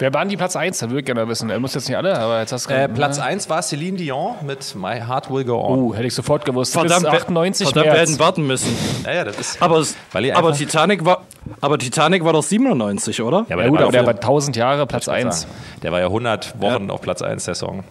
[0.00, 0.78] Wer waren die Platz 1?
[0.78, 1.50] Da würde ich gerne wissen.
[1.50, 4.34] Er muss jetzt nicht alle, aber jetzt hast du Äh, Platz 1 war Celine Dion
[4.46, 5.78] mit My Heart Will Go On.
[5.78, 6.72] Oh, hätte ich sofort gewusst.
[6.72, 8.08] Verdammt, Bis wir- 98 verdammt wir März.
[8.10, 8.74] hätten warten müssen.
[9.04, 9.62] Ja, ja, das ist.
[9.62, 9.84] Aber,
[10.34, 11.20] aber, Titanic war,
[11.60, 13.44] aber Titanic war doch 97, oder?
[13.50, 15.40] Ja, Ja, gut, war aber der war 1000 Jahre Platz ich wollte 1.
[15.42, 17.84] sagen, Der war ja 100 Wochen auf Platz 1 der Song.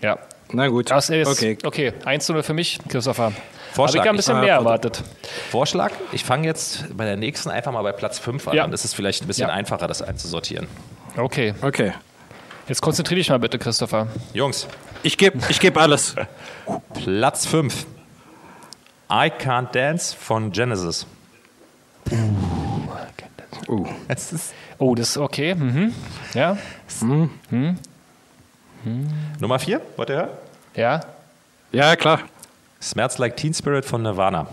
[0.00, 0.16] Ja.
[0.52, 0.92] Na gut.
[0.92, 1.58] Das ist, okay.
[1.64, 1.92] okay.
[2.04, 3.32] 1 für mich, Christopher.
[3.72, 5.02] Vorschlag, Habe ich ein bisschen ich- mehr erwartet.
[5.50, 8.54] Vorschlag, ich fange jetzt bei der nächsten einfach mal bei Platz 5 an.
[8.56, 8.62] Ja.
[8.62, 9.54] Dann ist es vielleicht ein bisschen Ja.
[9.54, 10.68] einfacher, das einzusortieren.
[11.18, 11.54] Okay.
[11.62, 11.92] Okay.
[12.68, 14.06] Jetzt konzentriere dich mal bitte, Christopher.
[14.34, 14.68] Jungs,
[15.02, 16.14] Ich gebe ich geb alles.
[16.94, 17.86] Platz 5.
[19.10, 21.06] I Can't Dance von Genesis.
[23.68, 23.86] Uh.
[24.06, 25.54] Es ist Oh, das ist okay.
[25.56, 25.92] Mhm.
[26.34, 26.56] Ja.
[29.40, 30.30] Nummer 4, wollt ihr hören?
[30.74, 31.00] Ja.
[31.72, 32.20] Ja, klar.
[32.80, 34.46] Smells Like Teen Spirit von Nirvana.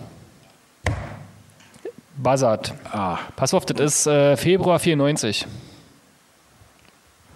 [2.18, 2.74] Buzzard.
[2.92, 3.20] Ah.
[3.36, 5.46] Pass auf, das ist äh, Februar 94.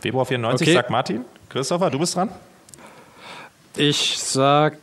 [0.02, 0.76] Februar 94, Okay.
[0.76, 1.26] sagt Martin.
[1.50, 2.30] Christopher, du bist dran?
[3.76, 4.74] Ich sag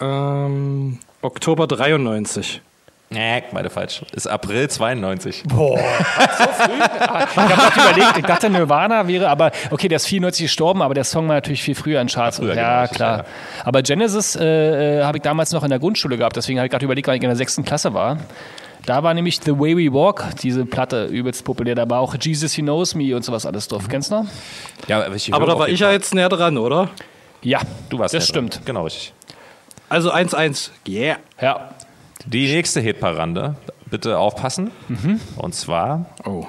[0.00, 2.60] ähm, Oktober 93.
[3.10, 4.02] Nee, beide falsch.
[4.12, 5.44] Ist April 92.
[5.52, 5.52] Ich
[7.36, 11.04] habe gerade überlegt, ich dachte Nirvana wäre, aber okay, der ist 94 gestorben, aber der
[11.04, 12.38] Song war natürlich viel früher in Charts.
[12.38, 13.18] früher, ja, genau, klar.
[13.18, 13.24] ja.
[13.64, 16.70] Aber Genesis äh, äh, habe ich damals noch in der Grundschule gehabt, deswegen habe ich
[16.72, 18.18] gerade überlegt, weil ich in der sechsten Klasse war.
[18.86, 21.74] Da war nämlich The Way We Walk, diese Platte, übelst populär.
[21.74, 23.88] Da war auch Jesus He Knows Me und sowas alles drauf.
[23.88, 24.26] Kennst du noch?
[24.88, 26.90] Ja, ich Aber höre da war ich ja jetzt näher dran, oder?
[27.42, 28.50] Ja, Du warst das ja dran.
[28.50, 28.66] stimmt.
[28.66, 29.12] Genau, richtig.
[29.88, 30.70] Also 1-1.
[30.88, 31.16] Yeah.
[31.40, 31.70] Ja.
[32.26, 33.54] Die nächste Hitparade,
[33.90, 34.70] bitte aufpassen.
[35.36, 36.46] Und zwar Oh.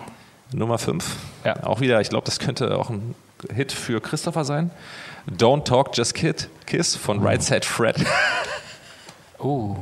[0.54, 1.16] Nummer 5.
[1.44, 1.64] Ja.
[1.64, 3.14] Auch wieder, ich glaube, das könnte auch ein
[3.54, 4.72] Hit für Christopher sein.
[5.30, 7.96] Don't Talk, Just Kid, Kiss von Right Side Fred.
[9.38, 9.76] Oh.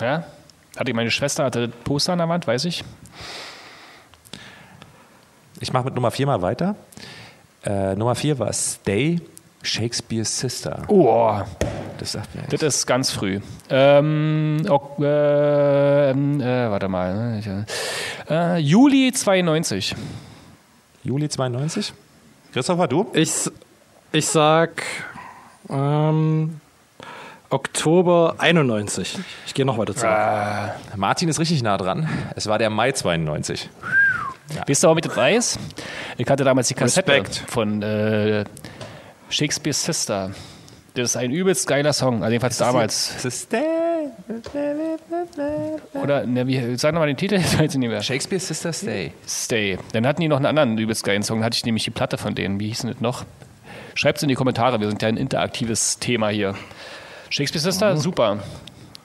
[0.00, 0.24] Ja.
[0.80, 2.82] Hatte ich meine Schwester, hatte das Poster an der Wand, weiß ich.
[5.60, 6.74] Ich mache mit Nummer 4 mal weiter.
[7.66, 9.20] Äh, Nummer 4 war Stay,
[9.62, 10.84] Shakespeare's Sister.
[10.88, 11.38] Oh,
[11.98, 13.40] Das sagt mir das ist ganz früh.
[13.68, 17.14] Ähm, ok, äh, äh, warte mal.
[17.14, 19.94] ne, ich, Äh, Juli 92.
[21.04, 21.92] Juli 92.
[22.54, 23.06] Christopher, du?
[23.12, 23.50] Ich,
[24.12, 24.82] ich sag
[25.68, 26.58] ähm,
[27.50, 29.18] Oktober 91.
[29.46, 30.16] Ich gehe noch weiter zurück.
[30.96, 32.08] Martin ist richtig nah dran.
[32.36, 33.68] Es war der Mai 92.
[34.66, 35.58] Wisst ihr, warum ich das weiß?
[36.18, 37.50] Ich hatte damals die Kassette Respekt.
[37.50, 38.44] von äh,
[39.28, 40.30] Shakespeare's Sister.
[40.94, 42.22] Das ist ein übelst geiler Song.
[42.22, 43.14] Also jedenfalls damals.
[43.28, 43.58] Stay.
[45.94, 48.02] Oder, ne, wie, sag nochmal den Titel, ich weiß nicht mehr.
[48.02, 49.12] Shakespeare's Sister Stay.
[49.26, 49.78] Stay.
[49.92, 51.38] Dann hatten die noch einen anderen übelst geilen Song.
[51.38, 52.58] Dann hatte ich nämlich die Platte von denen.
[52.60, 53.24] Wie hieß denn das noch?
[53.94, 54.80] Schreibt es in die Kommentare.
[54.80, 56.54] Wir sind ja ein interaktives Thema hier.
[57.30, 58.38] Shakespeare's Sister, super.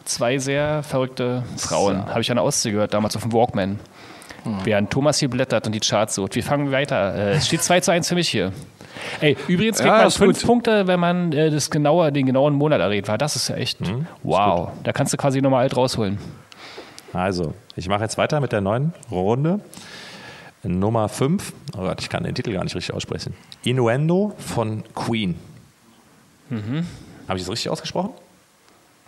[0.03, 2.05] Zwei sehr verrückte Frauen.
[2.07, 3.79] Habe ich an der Ostsee gehört, damals auf dem Walkman.
[4.63, 6.35] Während Thomas hier blättert und die Charts sucht.
[6.35, 7.15] Wir fangen weiter.
[7.15, 8.51] Äh, Es steht 2 zu 1 für mich hier.
[9.19, 10.45] Ey, übrigens kriegt Ja, man fünf gut.
[10.47, 13.17] Punkte, wenn man äh, das genaue, den genauen Monat errät war.
[13.17, 13.79] Das ist ja echt
[14.21, 14.69] wow.
[14.83, 16.19] Da kannst du quasi nochmal alt rausholen.
[17.11, 19.61] Also, ich mache jetzt weiter mit der neuen Runde.
[20.61, 21.51] Nummer 5.
[21.75, 23.33] Oh Gott, ich kann den Titel gar nicht richtig aussprechen.
[23.63, 25.35] Innuendo von Queen.
[27.27, 28.13] Habe ich das richtig ausgesprochen?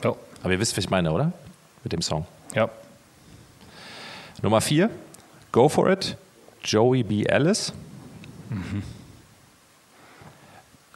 [0.03, 0.15] Ja.
[0.43, 1.31] Aber ihr wisst, was ich meine, oder?
[1.83, 2.25] Mit dem Song.
[2.53, 2.69] ja.
[4.43, 4.91] Nummer 4.
[5.51, 6.15] Go for it.
[6.63, 7.23] Joey B.
[7.23, 7.73] Ellis.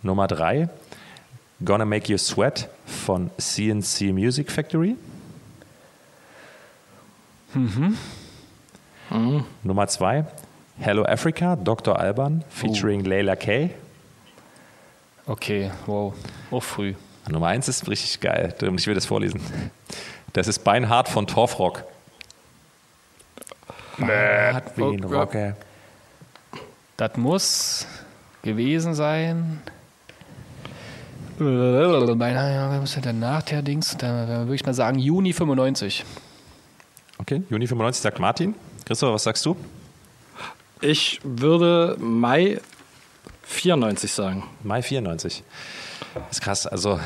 [0.03, 0.69] Nummer 3.
[1.65, 4.95] Gonna Make You Sweat von CNC Music Factory.
[9.63, 10.25] Nummer 2.
[10.79, 11.99] Hello Africa, Dr.
[11.99, 13.71] Alban featuring Layla Kay.
[15.27, 16.13] Okay, wow.
[16.49, 16.93] Oh, früh.
[17.29, 18.53] Nummer 1 ist richtig geil.
[18.77, 19.41] Ich will das vorlesen.
[20.33, 21.83] Das ist Beinhard von Torfrock.
[23.97, 25.55] Beinhard wie ein Oh, Rocker.
[26.97, 27.87] Das muss
[28.43, 29.61] gewesen sein.
[31.37, 33.95] Was ist denn danach der Dings?
[33.97, 36.05] Da würde ich mal sagen, Juni 95.
[37.17, 38.55] Okay, Juni 95 sagt Martin.
[38.85, 39.55] Christopher, was sagst du?
[40.81, 42.59] Ich würde Mai
[43.43, 44.43] 94 sagen.
[44.63, 45.43] Mai 94.
[46.13, 46.67] Das ist krass.
[46.67, 46.99] Also,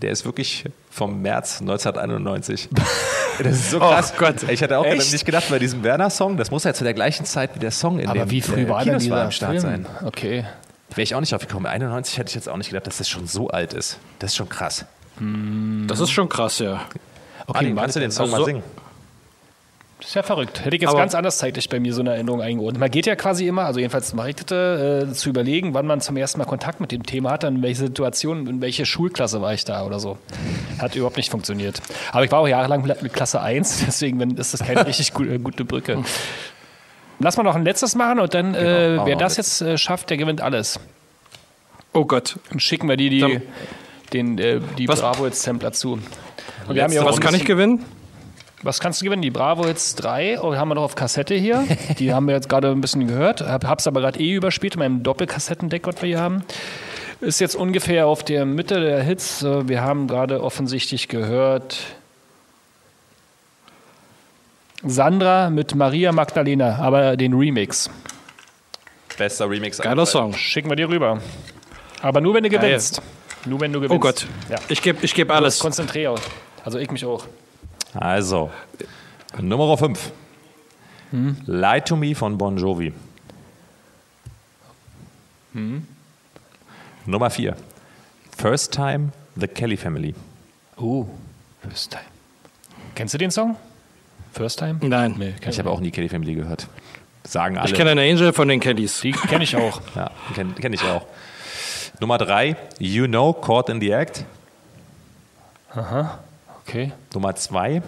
[0.00, 2.68] der ist wirklich vom März 1991.
[3.42, 4.12] Das ist so krass.
[4.18, 4.42] Gott.
[4.50, 5.12] Ich hatte auch Echt?
[5.12, 7.98] nicht gedacht bei diesem Werner-Song, das muss ja zu der gleichen Zeit wie der Song
[7.98, 9.62] in Aber den wie früh äh, war denn Kinos war dieser am Start Film?
[9.62, 9.86] sein.
[10.04, 10.44] Okay.
[10.90, 11.66] Wäre ich auch nicht drauf gekommen.
[11.66, 13.98] 91 hätte ich jetzt auch nicht gedacht, dass das schon so alt ist.
[14.18, 14.84] Das ist schon krass.
[15.86, 16.80] Das ist schon krass, ja.
[17.46, 18.62] Okay, Martin, kannst du den Song also mal so- singen?
[20.00, 20.64] Das ist ja verrückt.
[20.64, 22.80] Hätte ich jetzt Aber- ganz anders zeitlich bei mir so eine Erinnerung eingeordnet.
[22.80, 26.00] Man geht ja quasi immer, also jedenfalls mache ich das, äh, zu überlegen, wann man
[26.00, 29.52] zum ersten Mal Kontakt mit dem Thema hat, in welche Situation, in welche Schulklasse war
[29.52, 30.16] ich da oder so.
[30.78, 31.82] Hat überhaupt nicht funktioniert.
[32.12, 35.38] Aber ich war auch jahrelang mit Klasse 1, deswegen ist das keine richtig gu- äh,
[35.38, 36.02] gute Brücke.
[37.18, 39.60] Lass mal noch ein letztes machen und dann, äh, machen wer das jetzt.
[39.60, 40.80] äh, schafft, der gewinnt alles.
[41.92, 42.36] Oh Gott.
[42.48, 43.40] Dann schicken wir die, die,
[44.14, 45.98] den, äh, die Was- Bravo Hits Sampler zu.
[46.66, 47.84] Und wir haben auch Was kann ich gewinnen?
[48.62, 49.22] Was kannst du gewinnen?
[49.22, 51.66] Die Bravo Hits 3, oh, haben wir noch auf Kassette hier.
[51.98, 53.40] Die haben wir jetzt gerade ein bisschen gehört.
[53.40, 56.44] Hab, hab's aber gerade eh überspielt in meinem Doppelkassettendeck, was wir hier haben.
[57.20, 59.42] Ist jetzt ungefähr auf der Mitte der Hits.
[59.44, 61.78] Wir haben gerade offensichtlich gehört
[64.82, 67.90] Sandra mit Maria Magdalena, aber den Remix.
[69.18, 69.78] Bester Remix.
[69.78, 70.32] Geiler Song.
[70.32, 71.20] Schicken wir dir rüber.
[72.00, 72.60] Aber nur wenn du Geil.
[72.60, 73.02] gewinnst.
[73.44, 73.94] Nur wenn du gewinnst.
[73.94, 74.26] Oh Gott.
[74.48, 74.56] Ja.
[74.68, 75.58] Ich gebe ich geb alles.
[75.58, 76.14] Konzentrier.
[76.64, 77.26] Also ich mich auch.
[77.94, 78.50] Also,
[79.40, 80.12] Nummer 5.
[81.10, 81.36] Hm?
[81.46, 82.92] Lie to Me von Bon Jovi.
[85.52, 85.86] Hm?
[87.06, 87.56] Nummer 4.
[88.36, 90.14] First Time, The Kelly Family.
[90.76, 91.06] Oh,
[91.62, 92.04] First Time.
[92.94, 93.56] Kennst du den Song?
[94.32, 94.78] First Time?
[94.82, 95.14] Nein.
[95.18, 96.68] Nee, Ich habe auch nie Kelly Family gehört.
[97.24, 97.68] Sagen alle.
[97.68, 99.00] Ich kenne einen Angel von den Kellys.
[99.00, 99.80] Die kenne ich auch.
[99.94, 101.04] Ja, kenne kenn ich auch.
[102.00, 102.56] Nummer 3.
[102.78, 104.24] You Know, Caught in the Act.
[106.70, 106.92] Okay.
[107.14, 107.82] Nummer 2.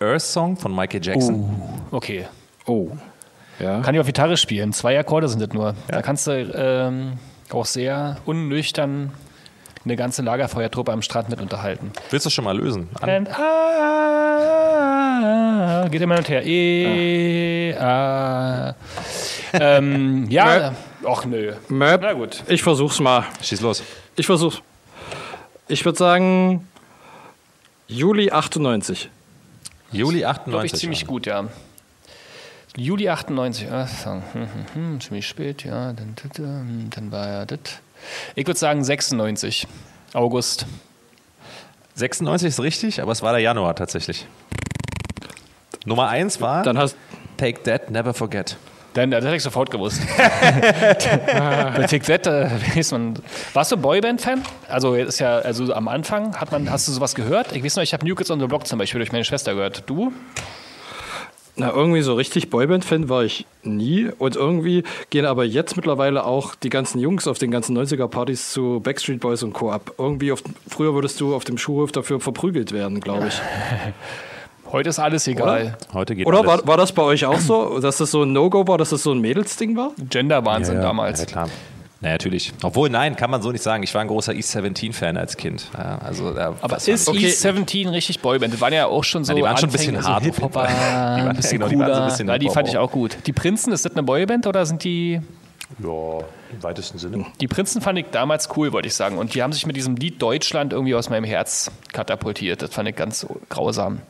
[0.00, 1.60] Earth Song von Michael Jackson.
[1.90, 2.24] Okay.
[2.64, 2.88] Oh.
[3.58, 3.82] Ja.
[3.82, 4.72] Kann ich auf Gitarre spielen.
[4.72, 5.74] Zwei Akkorde sind das nur.
[5.88, 7.18] Da kannst du ähm,
[7.50, 9.12] auch sehr unnüchtern
[9.84, 11.92] eine ganze Lagerfeuertruppe am Strand mit unterhalten.
[12.08, 12.88] Willst du schon mal lösen?
[12.98, 14.56] An And ah,
[15.90, 16.46] geht immer hin und her.
[16.46, 18.74] E, A.
[19.52, 20.72] Ähm, ja,
[21.06, 21.52] ach nö.
[21.68, 22.00] Möp.
[22.00, 22.42] Na gut.
[22.46, 23.26] Ich versuch's mal.
[23.42, 23.82] Schieß los.
[24.16, 24.62] Ich versuch's.
[25.68, 26.66] Ich würde sagen
[27.90, 29.08] Juli 98.
[29.92, 30.72] Juli Glaube 98.
[30.72, 31.48] ich ziemlich gut, ja.
[32.76, 34.22] Juli 98, ah, Song.
[34.34, 35.94] Hm, hm, hm, ziemlich spät, ja.
[35.94, 37.58] Dann, dann, dann war ja das.
[38.34, 39.66] Ich würde sagen 96.
[40.12, 40.66] August.
[41.94, 44.26] 96 ist richtig, aber es war der Januar tatsächlich.
[45.86, 46.94] Nummer 1 war Dann hast
[47.38, 48.58] Take That, Never Forget.
[48.94, 50.00] Dann, das hätte ich sofort gewusst.
[50.16, 53.14] Bei TikTok, äh, weiß man.
[53.52, 54.42] Warst du Boyband-Fan?
[54.68, 57.54] Also ist ja, also am Anfang hat man, hast du sowas gehört?
[57.54, 59.54] Ich weiß noch, ich habe New Kids on the Block zum Beispiel durch meine Schwester
[59.54, 59.84] gehört.
[59.86, 60.12] Du?
[61.60, 64.08] Na, irgendwie so richtig Boyband-Fan war ich nie.
[64.18, 68.80] Und irgendwie gehen aber jetzt mittlerweile auch die ganzen Jungs auf den ganzen 90er-Partys zu
[68.80, 69.72] Backstreet Boys und Co.
[69.72, 69.92] ab.
[69.98, 73.34] Irgendwie, auf, früher würdest du auf dem Schulhof dafür verprügelt werden, glaube ich.
[74.72, 75.76] Heute ist alles egal.
[75.92, 76.48] Heute geht Oder alles.
[76.48, 79.02] war, war das bei euch auch so, dass das so ein No-Go war, dass das
[79.02, 79.92] so ein Mädelsding war?
[79.98, 80.86] Gender-Wahnsinn ja, ja.
[80.86, 81.20] damals.
[81.20, 81.48] Ja, klar.
[82.00, 82.52] Na, natürlich.
[82.62, 83.82] Obwohl, nein, kann man so nicht sagen.
[83.82, 85.66] Ich war ein großer East 17-Fan als Kind.
[85.76, 88.54] Ja, also, da, Aber ist nicht- East 17 richtig Boyband?
[88.54, 90.22] Die waren ja auch schon so Na, die waren schon ein bisschen hart so auf
[90.22, 90.68] jeden Hip-Hopper, Fall.
[91.16, 92.06] Die waren- ein bisschen genau, die waren so ein cooler.
[92.10, 92.88] bisschen ja, die fand ich auch.
[92.88, 93.16] auch gut.
[93.26, 95.20] Die Prinzen, ist das eine Boyband oder sind die...
[95.82, 96.18] Ja,
[96.52, 97.26] im weitesten Sinne.
[97.40, 99.18] Die Prinzen fand ich damals cool, wollte ich sagen.
[99.18, 102.62] Und die haben sich mit diesem Lied Deutschland irgendwie aus meinem Herz katapultiert.
[102.62, 104.00] Das fand ich ganz grausam.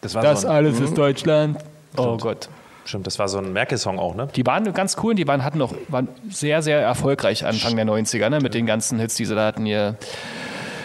[0.00, 1.58] Das war so ein, alles ist Deutschland.
[1.96, 2.48] Oh Gott.
[2.84, 4.28] stimmt, das war so ein Merkel-Song auch, ne?
[4.34, 7.84] Die waren ganz cool und die waren, hatten noch, waren sehr, sehr erfolgreich Anfang der
[7.84, 8.40] 90er, ne?
[8.40, 9.96] mit den ganzen Hits, die sie da hatten hier.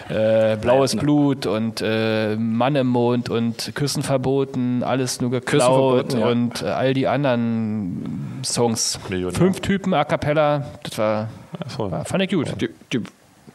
[0.07, 6.19] Äh, Blaues Blut und äh, Mann im Mond und Küssen verboten, alles nur geklaut verboten,
[6.19, 6.27] ja.
[6.27, 8.99] und äh, all die anderen Songs.
[9.09, 9.35] Millionär.
[9.35, 11.29] Fünf Typen a cappella, das war,
[11.67, 11.89] voll.
[11.89, 12.53] war fand ich gut.
[12.61, 13.01] Die, die,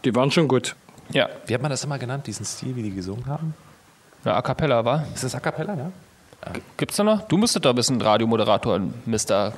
[0.04, 0.74] die waren schon gut.
[1.12, 3.54] Ja, Wie hat man das immer genannt, diesen Stil, wie die gesungen haben?
[4.24, 5.04] Ja a cappella war.
[5.14, 5.90] Ist das A Cappella, ja?
[6.76, 7.22] Gibt's da noch?
[7.28, 9.52] Du müsstest doch ein bisschen Radiomoderator, Mr.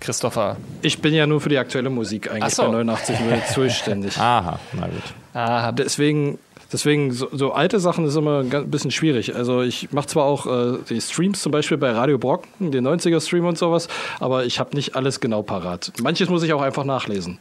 [0.00, 0.56] Christopher.
[0.80, 2.62] Ich bin ja nur für die aktuelle Musik eigentlich Ach so.
[2.62, 4.16] bei 89 Minuten zuständig.
[4.18, 5.02] Aha, na gut.
[5.34, 6.38] Ah, Deswegen,
[6.72, 9.34] deswegen so, so alte Sachen ist immer ein bisschen schwierig.
[9.34, 13.44] Also ich mache zwar auch äh, die Streams zum Beispiel bei Radio Brocken, den 90er-Stream
[13.46, 15.92] und sowas, aber ich habe nicht alles genau parat.
[16.02, 17.38] Manches muss ich auch einfach nachlesen.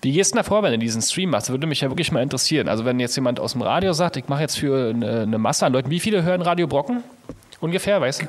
[0.00, 1.48] Wie gehst du da vor, wenn du diesen Stream machst?
[1.48, 2.68] Das würde mich ja wirklich mal interessieren.
[2.68, 5.66] Also wenn jetzt jemand aus dem Radio sagt, ich mache jetzt für eine, eine Masse
[5.66, 7.02] an Leuten, wie viele hören Radio Brocken?
[7.60, 8.26] Ungefähr, weißt du?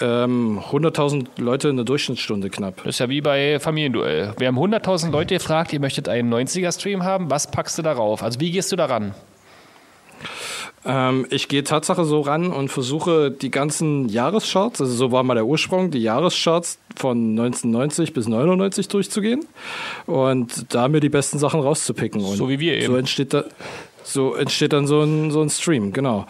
[0.00, 2.78] Ähm, 100.000 Leute in der Durchschnittsstunde knapp.
[2.78, 4.34] Das ist ja wie bei Familienduell.
[4.38, 8.22] Wir haben 100.000 Leute gefragt, ihr möchtet einen 90er-Stream haben, was packst du darauf?
[8.22, 9.14] Also wie gehst du daran?
[10.84, 15.34] Ähm, ich gehe Tatsache so ran und versuche die ganzen Jahrescharts, also so war mal
[15.34, 19.46] der Ursprung, die Jahrescharts von 1990 bis 99 durchzugehen
[20.06, 22.22] und da mir die besten Sachen rauszupicken.
[22.22, 22.86] Und So wie wir eben.
[22.86, 23.44] So entsteht, da,
[24.02, 26.26] so entsteht dann so ein, so ein Stream, genau.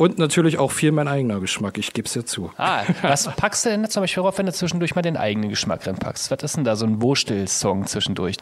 [0.00, 2.50] Und natürlich auch viel mein eigener Geschmack, ich gebe es ja zu.
[2.56, 5.86] Ah, was packst du denn zum Beispiel drauf, wenn du zwischendurch mal den eigenen Geschmack
[5.86, 6.30] reinpackst?
[6.30, 8.36] Was ist denn da so ein Wurstel-Song zwischendurch?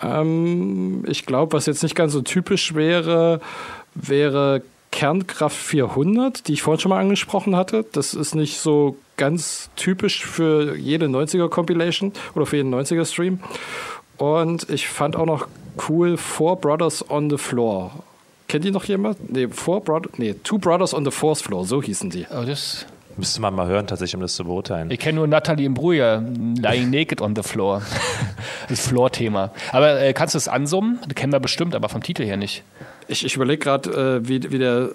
[0.00, 3.40] Ähm, ich glaube, was jetzt nicht ganz so typisch wäre,
[3.96, 7.84] wäre Kernkraft 400, die ich vorhin schon mal angesprochen hatte.
[7.90, 13.40] Das ist nicht so ganz typisch für jede 90er Compilation oder für jeden 90er Stream.
[14.16, 15.48] Und ich fand auch noch
[15.88, 17.90] cool Four Brothers on the Floor.
[18.52, 19.32] Kennt ihr noch jemand?
[19.32, 22.26] Nee, Four Brothers, nee, Two Brothers on the Fourth Floor, so hießen die.
[22.30, 22.84] Oh, das,
[23.16, 24.90] Müsste man mal hören, tatsächlich, um das zu beurteilen.
[24.90, 27.80] ich kenne nur Natalie Imbruglia, Lying Naked on the Floor.
[28.68, 29.52] Das Floor-Thema.
[29.72, 30.98] Aber äh, kannst du es ansummen?
[31.08, 32.62] Das kennen wir bestimmt, aber vom Titel her nicht.
[33.08, 34.90] Ich, ich überlege gerade, äh, wie, wie der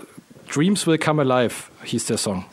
[0.00, 2.46] äh, Dreams Will Come Alive hieß der Song.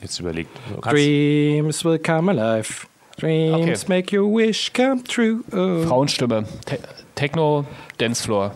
[0.00, 0.50] Jetzt überlegt.
[0.82, 2.86] Dreams will come alive.
[3.20, 3.94] Dreams Okay.
[4.00, 5.44] make your wish come true.
[5.52, 5.86] Oh.
[5.86, 6.44] Frauenstimme.
[6.66, 6.78] Te
[7.14, 7.64] Techno,
[7.98, 8.52] Dancefloor.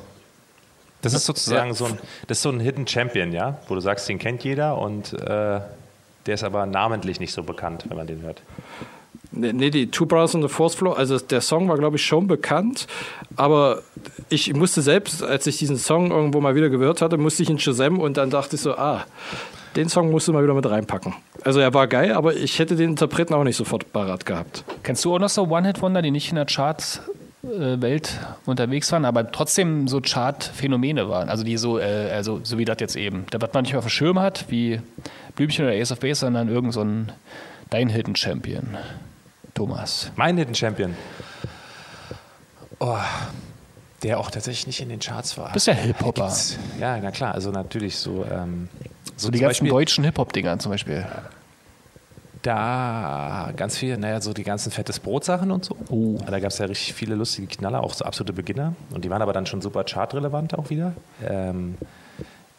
[1.03, 3.59] Das ist sozusagen so ein, das ist so ein Hidden Champion, ja?
[3.69, 5.61] Wo du sagst, den kennt jeder und äh,
[6.27, 8.43] der ist aber namentlich nicht so bekannt, wenn man den hört.
[9.33, 12.05] Nee, nee, die Two Brothers on the Fourth Floor, also der Song war, glaube ich,
[12.05, 12.87] schon bekannt,
[13.37, 13.83] aber
[14.29, 17.59] ich musste selbst, als ich diesen Song irgendwo mal wieder gehört hatte, musste ich in
[17.59, 19.05] Shazam und dann dachte ich so, ah,
[19.77, 21.15] den Song musst du mal wieder mit reinpacken.
[21.45, 24.65] Also er war geil, aber ich hätte den Interpreten auch nicht sofort parat gehabt.
[24.83, 26.47] Kennst du auch noch so One-Hit-Wonder, die nicht in der
[27.47, 31.29] Charts-Welt unterwegs waren, aber trotzdem so Chart-Phänomene waren?
[31.29, 33.27] Also die so, äh, also so wie das jetzt eben.
[33.31, 34.81] Da, was man nicht mehr auf dem Schirm hat, wie
[35.35, 37.13] Blümchen oder Ace of Base, sondern irgend so ein
[37.71, 38.77] Dein Hidden Champion.
[39.55, 40.13] Thomas.
[40.17, 40.95] Mein Hidden Champion.
[42.79, 42.99] Oh,
[44.03, 45.49] der auch tatsächlich nicht in den Charts war.
[45.49, 46.33] Das ist ja Hip-Hopper.
[46.79, 48.25] Ja, na klar, also natürlich so.
[48.31, 48.69] Ähm,
[49.17, 51.07] so So die ganzen Beispiel deutschen Hip-Hop-Dinger zum Beispiel.
[52.47, 55.77] Da ganz viel, naja, so die ganzen fettes Brot-Sachen und so.
[55.91, 56.17] Oh.
[56.25, 58.77] Da gab es ja richtig viele lustige Knaller, auch so absolute Beginner.
[58.95, 60.93] Und die waren aber dann schon super chartrelevant auch wieder.
[61.29, 61.75] Ähm,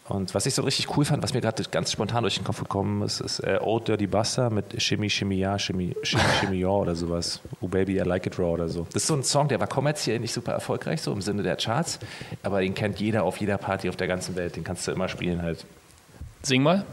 [0.10, 2.60] und was ich so richtig cool fand, was mir gerade ganz spontan durch den Kopf
[2.60, 6.68] gekommen ist, ist äh, Old Dirty Buster mit Shimmy, Shimmy, Ja, Shimmy, Shimmy, Shimmy, Ja
[6.68, 7.40] oder sowas.
[7.62, 8.88] Oh Baby, I like it raw oder so.
[8.92, 11.56] Das ist so ein Song, der war kommerziell nicht super erfolgreich, so im Sinne der
[11.56, 12.00] Charts.
[12.44, 14.58] Aber den kennt jeder auf jeder Party auf der ganzen Welt.
[14.58, 15.66] Den kannst du immer spielen halt.
[16.44, 16.86] Sing mal.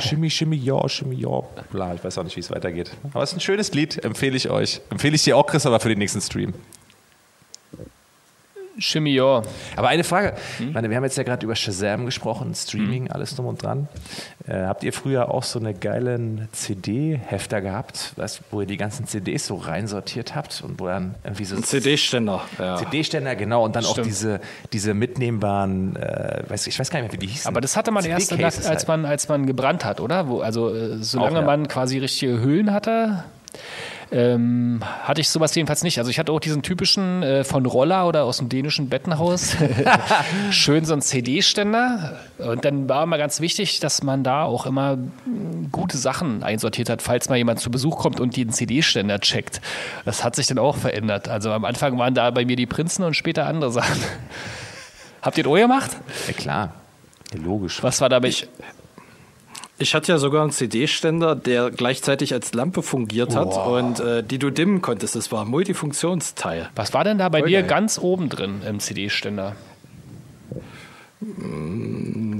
[0.00, 1.42] Shimmy, Shimmy, ja, Shimmy, ja.
[1.70, 2.90] Bla, ich weiß auch nicht, wie es weitergeht.
[3.12, 4.80] Aber es ist ein schönes Lied, empfehle ich euch.
[4.90, 6.54] Empfehle ich dir auch, Chris, aber für den nächsten Stream.
[8.78, 9.42] Chemie, ja.
[9.76, 13.36] Aber eine Frage, ich meine, wir haben jetzt ja gerade über Shazam gesprochen, Streaming, alles
[13.36, 13.88] drum und dran.
[14.46, 19.06] Äh, habt ihr früher auch so eine geilen CD-Hefter gehabt, weißt, wo ihr die ganzen
[19.06, 22.42] CDs so reinsortiert habt und wo dann irgendwie so Ein CD-Ständer.
[22.58, 22.76] Ja.
[22.76, 24.08] CD-Ständer, genau, und dann auch Stimmt.
[24.08, 24.40] diese,
[24.72, 27.48] diese mitnehmbaren, äh, weiß, ich weiß gar nicht mehr, wie die hießen.
[27.48, 28.88] Aber das hatte man erst, als halt.
[28.88, 30.28] man, als man gebrannt hat, oder?
[30.28, 31.46] Wo, also äh, solange Auch, ja.
[31.46, 33.24] man quasi richtige Hüllen hatte,
[34.12, 35.98] ähm, hatte ich sowas jedenfalls nicht.
[35.98, 39.56] Also ich hatte auch diesen typischen äh, von Roller oder aus dem dänischen Bettenhaus,
[40.50, 42.18] schön so ein CD-Ständer.
[42.38, 46.90] Und dann war immer ganz wichtig, dass man da auch immer mm, gute Sachen einsortiert
[46.90, 49.62] hat, falls mal jemand zu Besuch kommt und den CD-Ständer checkt.
[50.04, 51.28] Das hat sich dann auch verändert.
[51.28, 53.96] Also am Anfang waren da bei mir die Prinzen und später andere Sachen.
[55.22, 55.96] Habt ihr das auch gemacht?
[56.26, 56.74] Ja, klar.
[57.32, 57.82] Ja, logisch.
[57.82, 58.46] Was war da bei Ich
[59.94, 64.50] hatte ja sogar einen CD-Ständer, der gleichzeitig als Lampe fungiert hat und äh, die du
[64.50, 65.16] dimmen konntest.
[65.16, 66.68] Das war ein Multifunktionsteil.
[66.76, 67.68] Was war denn da bei Voll dir geil.
[67.68, 69.56] ganz oben drin im CD-Ständer?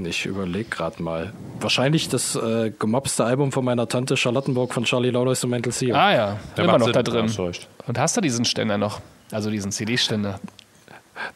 [0.05, 1.31] Ich überlege gerade mal.
[1.59, 5.95] Wahrscheinlich das äh, gemobste Album von meiner Tante Charlottenburg von Charlie Lawless und Mental Seal.
[5.95, 6.93] Ah ja, Der immer noch Sinn.
[6.93, 7.31] da drin.
[7.87, 8.99] Und hast du diesen Ständer noch?
[9.31, 10.39] Also diesen CD-Ständer?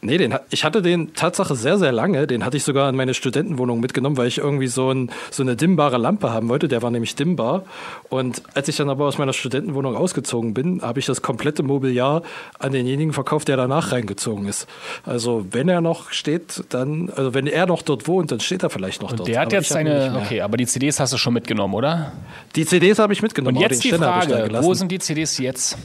[0.00, 2.26] Nee, den, ich hatte den Tatsache sehr, sehr lange.
[2.26, 5.56] Den hatte ich sogar in meine Studentenwohnung mitgenommen, weil ich irgendwie so, ein, so eine
[5.56, 6.68] dimmbare Lampe haben wollte.
[6.68, 7.64] Der war nämlich dimmbar.
[8.08, 12.22] Und als ich dann aber aus meiner Studentenwohnung ausgezogen bin, habe ich das komplette Mobiliar
[12.58, 14.66] an denjenigen verkauft, der danach reingezogen ist.
[15.04, 18.70] Also wenn er noch steht, dann, also wenn er noch dort wohnt, dann steht er
[18.70, 19.28] vielleicht noch Und dort.
[19.28, 20.20] der hat Aber jetzt seine.
[20.24, 22.12] Okay, aber die CDs hast du schon mitgenommen, oder?
[22.56, 23.56] Die CDs habe ich mitgenommen.
[23.56, 24.48] Und jetzt die Ständer Frage.
[24.62, 25.78] Wo sind die CDs jetzt?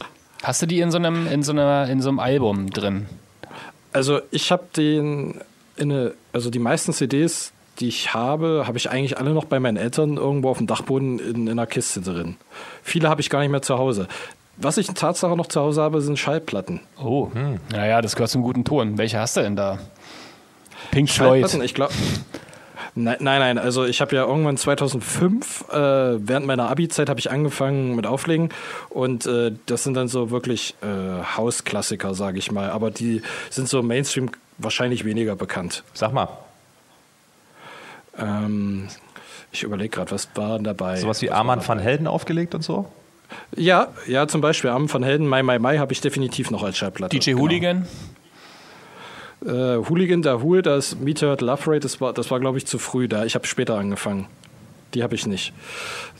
[0.43, 3.05] Hast du die in so einem, in so einer, in so einem Album drin?
[3.93, 5.41] Also ich habe den,
[5.77, 9.59] in eine, also die meisten CDs, die ich habe, habe ich eigentlich alle noch bei
[9.59, 12.35] meinen Eltern irgendwo auf dem Dachboden in, in einer Kiste drin.
[12.83, 14.07] Viele habe ich gar nicht mehr zu Hause.
[14.57, 16.81] Was ich in Tatsache noch zu Hause habe, sind Schallplatten.
[17.01, 17.29] Oh,
[17.71, 18.99] naja, das gehört zum guten Ton.
[18.99, 19.79] Welche hast du denn da?
[20.91, 21.41] Pink Floyd.
[21.41, 21.93] Schallplatten, ich glaube.
[22.95, 27.31] Nein, nein, nein, also ich habe ja irgendwann 2005, äh, während meiner Abi-Zeit habe ich
[27.31, 28.49] angefangen mit Auflegen
[28.89, 33.67] und äh, das sind dann so wirklich äh, Hausklassiker, sage ich mal, aber die sind
[33.67, 34.29] so Mainstream
[34.59, 35.83] wahrscheinlich weniger bekannt.
[35.95, 36.27] Sag mal,
[38.17, 38.87] Ähm,
[39.51, 40.97] ich überlege gerade, was war denn dabei?
[40.97, 42.85] sowas wie Arman van Helden aufgelegt und so?
[43.55, 46.77] Ja, ja, zum Beispiel Armen von Helden, Mai Mai Mai habe ich definitiv noch als
[46.77, 47.17] Schallplatte.
[47.17, 47.87] DJ Hooligan.
[49.45, 52.79] Äh, Hooligan, da Hool, das Meteor Love Rate, das war, das war glaube ich zu
[52.79, 53.25] früh da.
[53.25, 54.27] Ich habe später angefangen.
[54.93, 55.53] Die habe ich nicht.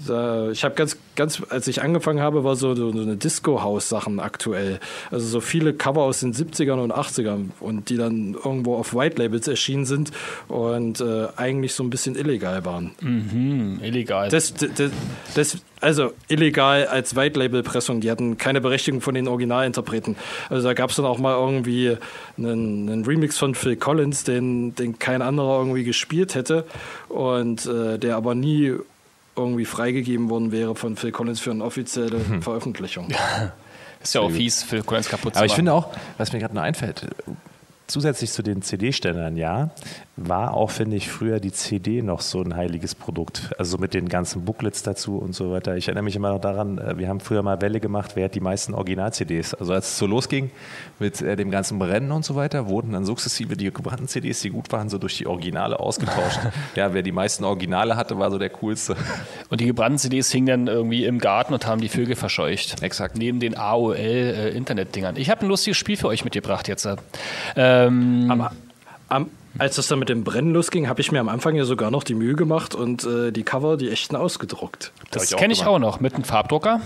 [0.01, 4.79] Ich habe ganz, ganz, als ich angefangen habe, war so, so eine Disco-House-Sachen aktuell.
[5.11, 9.21] Also so viele Cover aus den 70ern und 80ern und die dann irgendwo auf White
[9.21, 10.11] Labels erschienen sind
[10.47, 12.91] und äh, eigentlich so ein bisschen illegal waren.
[12.99, 14.29] Hm, illegal.
[14.29, 14.91] Das, das,
[15.35, 20.15] das, also illegal als White Label Pressung, die hatten keine Berechtigung von den Originalinterpreten.
[20.49, 21.97] Also da gab es dann auch mal irgendwie
[22.37, 26.65] einen, einen Remix von Phil Collins, den, den kein anderer irgendwie gespielt hätte
[27.09, 28.73] und äh, der aber nie
[29.35, 33.09] irgendwie freigegeben worden wäre von Phil Collins für eine offizielle Veröffentlichung.
[34.01, 35.57] ist ja auch fies, Phil Collins kaputt zu Aber ich machen.
[35.57, 37.07] finde auch, was mir gerade noch einfällt,
[37.87, 39.71] zusätzlich zu den CD-Ständern, ja,
[40.15, 43.49] war auch, finde ich, früher die CD noch so ein heiliges Produkt.
[43.57, 45.75] Also mit den ganzen Booklets dazu und so weiter.
[45.75, 48.35] Ich erinnere mich immer noch daran, äh, wir haben früher mal Welle gemacht, wer hat
[48.35, 49.55] die meisten Original-CDs.
[49.55, 50.51] Also als es so losging
[50.99, 54.51] mit äh, dem ganzen Brennen und so weiter, wurden dann sukzessive die gebrannten CDs, die
[54.51, 56.39] gut waren, so durch die Originale ausgetauscht.
[56.75, 58.95] ja, wer die meisten Originale hatte, war so der coolste.
[59.49, 62.83] Und die gebrannten CDs hingen dann irgendwie im Garten und haben die Vögel verscheucht.
[62.83, 63.17] Exakt.
[63.17, 65.15] Neben den AOL-Internet-Dingern.
[65.15, 66.87] ich habe ein lustiges Spiel für euch mitgebracht jetzt.
[67.55, 68.51] Ähm, Aber
[69.09, 71.91] am, als das dann mit dem Brennen losging, habe ich mir am Anfang ja sogar
[71.91, 74.91] noch die Mühe gemacht und äh, die Cover, die echten ausgedruckt.
[75.11, 76.81] das auch kenne ich auch noch mit einem Farbdrucker.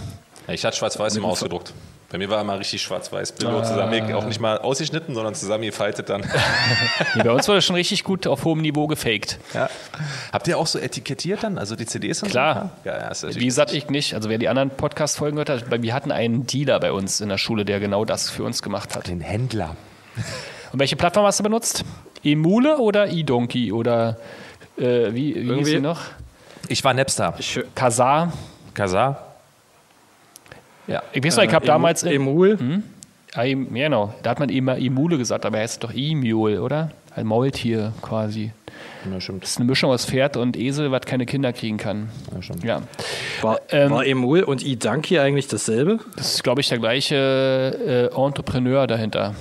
[0.47, 1.73] Ja, Ich hatte schwarz-weiß immer ausgedruckt.
[2.09, 6.21] Bei mir war immer richtig schwarz-weiß Billo zusammen, auch nicht mal ausgeschnitten, sondern zusammengefaltet dann.
[7.15, 9.39] Nee, bei uns wurde das schon richtig gut auf hohem Niveau gefaked.
[9.53, 9.69] Ja.
[10.31, 12.71] Habt ihr auch so etikettiert dann, also die CDs und Klar.
[12.83, 12.89] so?
[12.89, 14.13] Ja, ja, Wie gesagt, ich nicht.
[14.13, 17.37] Also wer die anderen Podcast-Folgen gehört hat, wir hatten einen Dealer bei uns in der
[17.37, 19.07] Schule, der genau das für uns gemacht hat.
[19.07, 19.75] den Händler.
[20.71, 21.83] Und welche Plattform hast du benutzt?
[22.23, 24.17] Emule oder eDonkey oder
[24.77, 26.01] äh, wie, wie hieß sie noch?
[26.69, 27.33] Ich war Napster.
[27.39, 28.31] Ich, Kazaa.
[28.73, 29.23] Kazaa.
[30.87, 31.03] Ja.
[31.13, 32.03] Ich weiß noch, ich habe Emu- damals...
[32.03, 32.81] Emul.
[33.33, 34.13] Ah, em- ja, genau.
[34.23, 36.91] Da hat man immer Emule gesagt, aber er heißt doch Emule, oder?
[37.15, 38.51] Ein Maultier quasi.
[39.11, 39.43] ja, stimmt.
[39.43, 42.09] Das ist eine Mischung aus Pferd und Esel, was keine Kinder kriegen kann.
[42.33, 42.63] Ja, stimmt.
[42.63, 42.81] Ja.
[43.41, 45.99] War, Ähm, war Emul und iDonkey eigentlich dasselbe?
[46.15, 49.33] Das ist, glaube ich, der gleiche äh, Entrepreneur dahinter.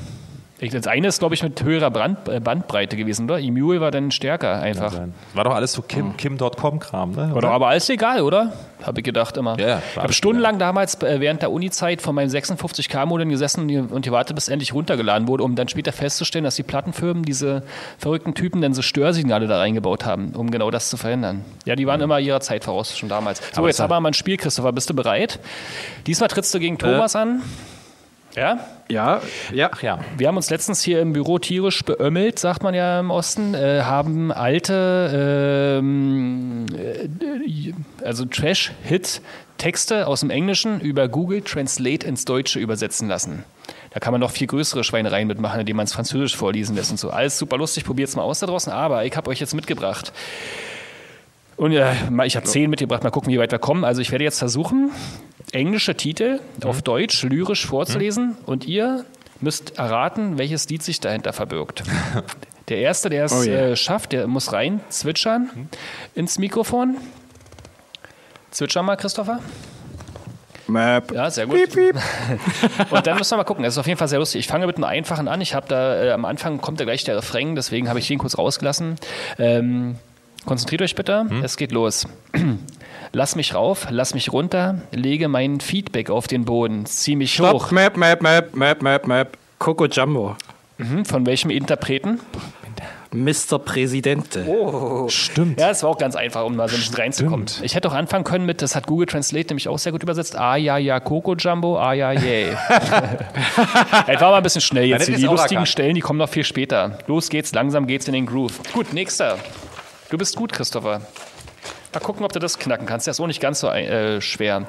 [0.59, 3.39] Ich, das eine ist, glaube ich, mit höherer Brand, äh, Bandbreite gewesen, oder?
[3.39, 4.95] Emule war dann stärker einfach.
[5.35, 7.35] War doch alles so Kim, Kim.com-Kram, ne?
[7.35, 8.55] War doch aber alles egal, oder?
[8.83, 9.59] Habe ich gedacht immer.
[9.59, 14.03] Ja, ja, ich habe stundenlang damals äh, während der Uni-Zeit von meinem 56K-Modem gesessen und
[14.03, 17.63] gewartet, bis endlich runtergeladen wurde, um dann später festzustellen, dass die Plattenfirmen diese
[17.99, 21.45] verrückten Typen dann so Störsignale da reingebaut haben, um genau das zu verhindern.
[21.67, 23.43] Ja, die waren immer ihrer Zeit voraus, schon damals.
[23.53, 24.73] So, Aber jetzt haben wir mal ein Spiel, Christopher.
[24.73, 25.39] Bist du bereit?
[26.07, 27.43] Diesmal trittst du gegen Thomas an.
[28.37, 28.61] Ja?
[28.89, 29.23] Ja,
[29.53, 29.71] ja.
[29.73, 29.99] Ach ja.
[30.19, 33.81] Wir haben uns letztens hier im Büro tierisch beömmelt, sagt man ja im Osten, äh,
[33.83, 37.73] haben alte, ähm, äh,
[38.05, 43.45] also Trash-Hit-Texte aus dem Englischen über Google Translate ins Deutsche übersetzen lassen.
[43.91, 46.99] Da kann man noch viel größere Schweinereien mitmachen, indem man es Französisch vorlesen lässt und
[46.99, 47.09] so.
[47.09, 50.13] Alles super lustig, probiert es mal aus da draußen, aber ich habe euch jetzt mitgebracht.
[51.57, 53.85] Und ja, mal- ich habe zehn mitgebracht, mal gucken, wie weit wir kommen.
[53.85, 54.91] Also ich werde jetzt versuchen,
[55.53, 56.69] englische Titel Mhm.
[56.69, 59.05] auf Deutsch lyrisch vorzulesen und ihr
[59.41, 61.83] müsst erraten, welches Lied sich dahinter verbirgt.
[62.69, 63.69] Der Erste, der es Oh yeah.
[63.69, 65.69] äh, schafft, der muss rein zwitschern Mhm.
[66.17, 66.97] ins Mikrofon.
[68.51, 69.39] Zwitschern mal, Christopher.
[70.67, 71.13] Map.
[71.13, 71.57] Ja, sehr gut.
[72.91, 73.63] Und dann müssen wir mal gucken.
[73.63, 74.41] Das ist auf jeden Fall sehr lustig.
[74.41, 75.41] Ich fange mit einem einfachen an.
[75.41, 78.19] Ich habe da äh, am Anfang kommt da gleich der Refrain, deswegen habe ich den
[78.19, 78.97] kurz rausgelassen.
[79.39, 79.97] Ähm,
[80.47, 81.27] konzentriert euch bitte.
[81.29, 81.43] Hm?
[81.45, 82.07] Es geht los.
[83.13, 87.53] Lass mich rauf, lass mich runter, lege mein Feedback auf den Boden, zieh mich Stopp.
[87.55, 87.71] hoch.
[87.71, 89.39] Map, Map, Map, Map, Map, Map.
[89.59, 90.37] Coco Jumbo.
[90.79, 92.21] Hm, Von welchem Interpreten?
[93.13, 93.59] Mr.
[93.59, 94.45] Presidente.
[95.09, 95.59] Stimmt.
[95.59, 97.49] Ja, es war auch ganz einfach, um mal so ein bisschen reinzukommen.
[97.49, 97.65] Stimmt.
[97.65, 100.37] Ich hätte auch anfangen können mit, das hat Google Translate nämlich auch sehr gut übersetzt.
[100.37, 102.49] Ah ja, ja, Coco Jumbo, ah ja, yay.
[104.07, 105.09] Es war mal ein bisschen schnell jetzt.
[105.09, 105.65] Die lustigen.
[105.65, 106.99] Stellen, die kommen noch viel später.
[107.07, 108.61] Los geht's, langsam geht's in den Groove.
[108.75, 109.39] Gut, nächster.
[110.11, 111.01] Du bist gut, Christopher.
[111.93, 113.07] Mal gucken, ob du das knacken kannst.
[113.07, 114.67] Der ist auch nicht ganz so äh, schwer.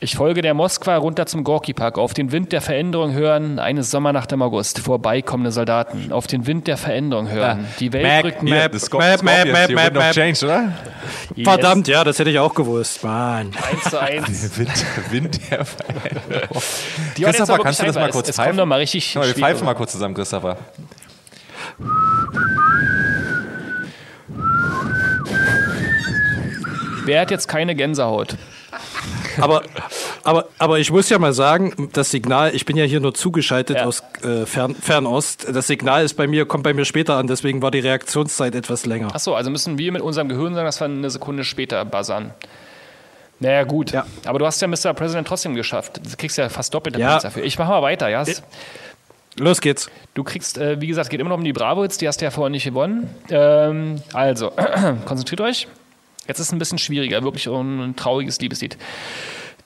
[0.00, 4.30] Ich folge der Moskwa runter zum Gorki-Park, auf den Wind der Veränderung hören, eine Sommernacht
[4.30, 9.02] im August, vorbeikommende Soldaten, auf den Wind der Veränderung hören, die Welt Mac, rückt Scorp
[9.02, 10.12] Map, Map, Map, Map, Map.
[10.12, 10.72] Change, oder?
[11.34, 11.48] Yes.
[11.48, 13.02] Verdammt, ja, das hätte ich auch gewusst.
[13.02, 13.50] Mann.
[13.72, 14.58] 1 zu 1.
[14.58, 16.62] Wind, Wind der Veränderung.
[17.16, 18.56] Die Christopher, kannst du das mal kurz es, pfeifen?
[18.56, 20.58] noch mal richtig wir pfeifen mal kurz zusammen, Christopher.
[27.08, 28.36] Wer hat jetzt keine Gänsehaut?
[29.40, 29.62] Aber,
[30.24, 33.78] aber, aber ich muss ja mal sagen, das Signal, ich bin ja hier nur zugeschaltet
[33.78, 33.84] Ja.
[33.84, 35.46] aus äh, Fern, Fernost.
[35.50, 38.84] Das Signal ist bei mir, kommt bei mir später an, deswegen war die Reaktionszeit etwas
[38.84, 39.14] länger.
[39.14, 42.34] Achso, also müssen wir mit unserem Gehirn sagen, dass wir eine Sekunde später buzzern.
[43.40, 43.92] Naja, gut.
[43.92, 44.04] Ja.
[44.26, 44.92] Aber du hast ja Mr.
[44.92, 45.96] President trotzdem geschafft.
[46.04, 47.08] Du kriegst ja fast doppelte Ja.
[47.08, 47.42] Points dafür.
[47.44, 48.24] Ich mach mal weiter, ja?
[49.38, 49.88] Los geht's.
[50.12, 52.30] Du kriegst, äh, wie gesagt, geht immer noch um die Bravo-Hits, die hast du ja
[52.32, 53.08] vorher nicht gewonnen.
[53.30, 54.50] Ähm, also,
[55.06, 55.68] konzentriert euch.
[56.28, 58.76] Jetzt ist es ein bisschen schwieriger, wirklich ein trauriges Liebeslied.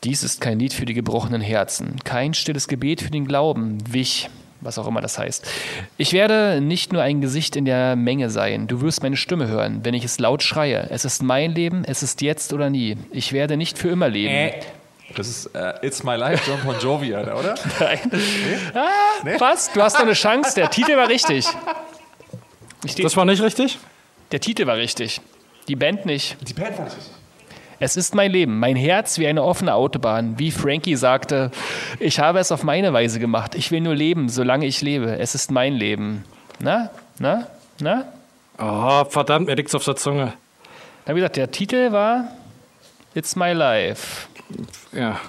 [0.05, 4.31] Dies ist kein Lied für die gebrochenen Herzen, kein stilles Gebet für den Glauben, wich,
[4.61, 5.45] was auch immer das heißt.
[5.97, 9.81] Ich werde nicht nur ein Gesicht in der Menge sein, du wirst meine Stimme hören,
[9.85, 10.89] wenn ich es laut schreie.
[10.91, 12.97] Es ist mein Leben, es ist jetzt oder nie.
[13.11, 14.53] Ich werde nicht für immer leben.
[15.17, 17.55] Das ist äh, It's My Life, John Bon Jovi, Alter, oder?
[18.75, 18.89] Ah,
[19.39, 19.71] Was?
[19.73, 21.47] Du hast noch eine Chance, der Titel war richtig.
[23.01, 23.79] Das war nicht richtig?
[24.33, 25.21] Der Titel war richtig.
[25.69, 26.37] Die Band nicht.
[26.49, 27.05] Die Band richtig.
[27.85, 30.39] Es ist mein Leben, mein Herz wie eine offene Autobahn.
[30.39, 31.51] Wie Frankie sagte,
[31.99, 33.57] ich habe es auf meine Weise gemacht.
[33.57, 35.19] Ich will nur leben, solange ich lebe.
[35.19, 36.25] Es ist mein Leben.
[36.61, 36.91] Na?
[37.19, 37.49] Na?
[37.81, 38.05] Na?
[38.59, 40.33] Oh, verdammt, mir liegt's auf der Zunge.
[41.07, 42.29] Na, wie gesagt, der Titel war
[43.15, 44.29] It's My Life.
[44.93, 45.21] Ja.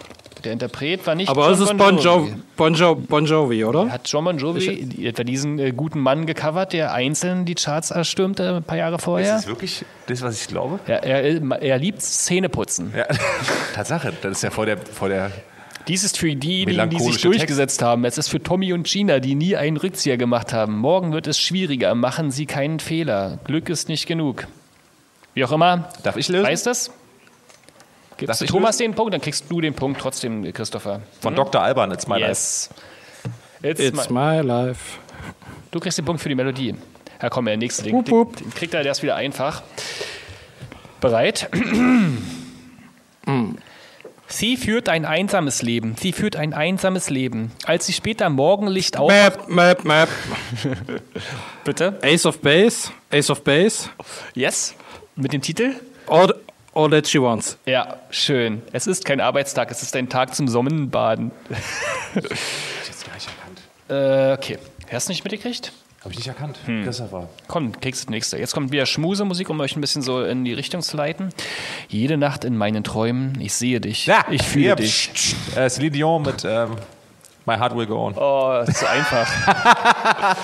[0.44, 3.90] Der Interpret war nicht Aber John es ist Bon Jovi, bon jo bon Jovi oder?
[3.90, 8.58] Hat John Bon Jovi etwa diesen äh, guten Mann gecovert, der einzeln die Charts erstürmte
[8.58, 9.36] ein paar Jahre Ist vorher?
[9.36, 10.80] das wirklich das, was ich glaube?
[10.88, 12.94] Ja, er, er liebt Zähneputzen.
[12.96, 13.06] Ja.
[13.74, 15.32] Tatsache, das ist ja vor der, vor der
[15.88, 18.06] Dies ist für diejenigen, die sich durchgesetzt haben.
[18.06, 20.78] Es ist für Tommy und Gina, die nie einen Rückzieher gemacht haben.
[20.78, 21.94] Morgen wird es schwieriger.
[21.94, 23.40] Machen Sie keinen Fehler.
[23.44, 24.48] Glück ist nicht genug.
[25.34, 25.90] Wie auch immer.
[26.04, 26.46] Darf ich lösen?
[26.46, 26.92] Heißt das?
[28.18, 31.02] Gibst du Thomas den Punkt, dann kriegst du den Punkt trotzdem, Christopher.
[31.22, 31.62] von Dr.
[31.62, 32.30] Alban, It's My Life.
[32.30, 32.70] Yes.
[33.62, 35.00] It's It's my, my life.
[35.72, 36.76] du kriegst den Punkt für die Melodie.
[37.22, 37.94] Ja, komm, der nächste Ding.
[37.96, 38.36] Wupp, wupp.
[38.38, 39.64] Den kriegt er, der ist wieder einfach.
[41.00, 41.50] Bereit?
[44.28, 45.96] Sie führt ein einsames Leben.
[46.00, 47.52] Sie führt ein einsames Leben.
[47.66, 49.10] Als sie später Morgenlicht auf.
[49.12, 50.10] Map, Map, Map.
[51.64, 52.00] Bitte?
[52.02, 52.90] Ace of Base.
[53.12, 53.90] Ace of Base.
[54.34, 54.74] Yes?
[55.16, 55.76] Mit dem Titel?
[56.08, 56.34] All,
[56.74, 57.58] all that she wants.
[57.66, 58.62] Ja, schön.
[58.72, 61.32] Es ist kein Arbeitstag, es ist ein Tag zum Sonnenbaden.
[62.16, 63.62] Jetzt gar nicht erkannt.
[63.90, 64.58] Äh, okay.
[64.92, 65.72] Hast du nicht mitgekriegt?
[66.04, 66.60] Habe ich nicht erkannt.
[66.66, 66.84] Hm.
[66.84, 67.30] Christopher.
[67.48, 68.38] Komm, kriegst du das nächste.
[68.38, 71.30] Jetzt kommt wieder Schmusemusik, um euch ein bisschen so in die Richtung zu leiten.
[71.88, 75.12] Jede Nacht in meinen Träumen, ich sehe dich, ich fühle hier, dich.
[75.14, 75.58] pst, pst.
[75.58, 76.72] Äh, Celine Dion mit ähm,
[77.46, 78.14] My heart will go on.
[78.16, 79.28] Oh, ist zu einfach.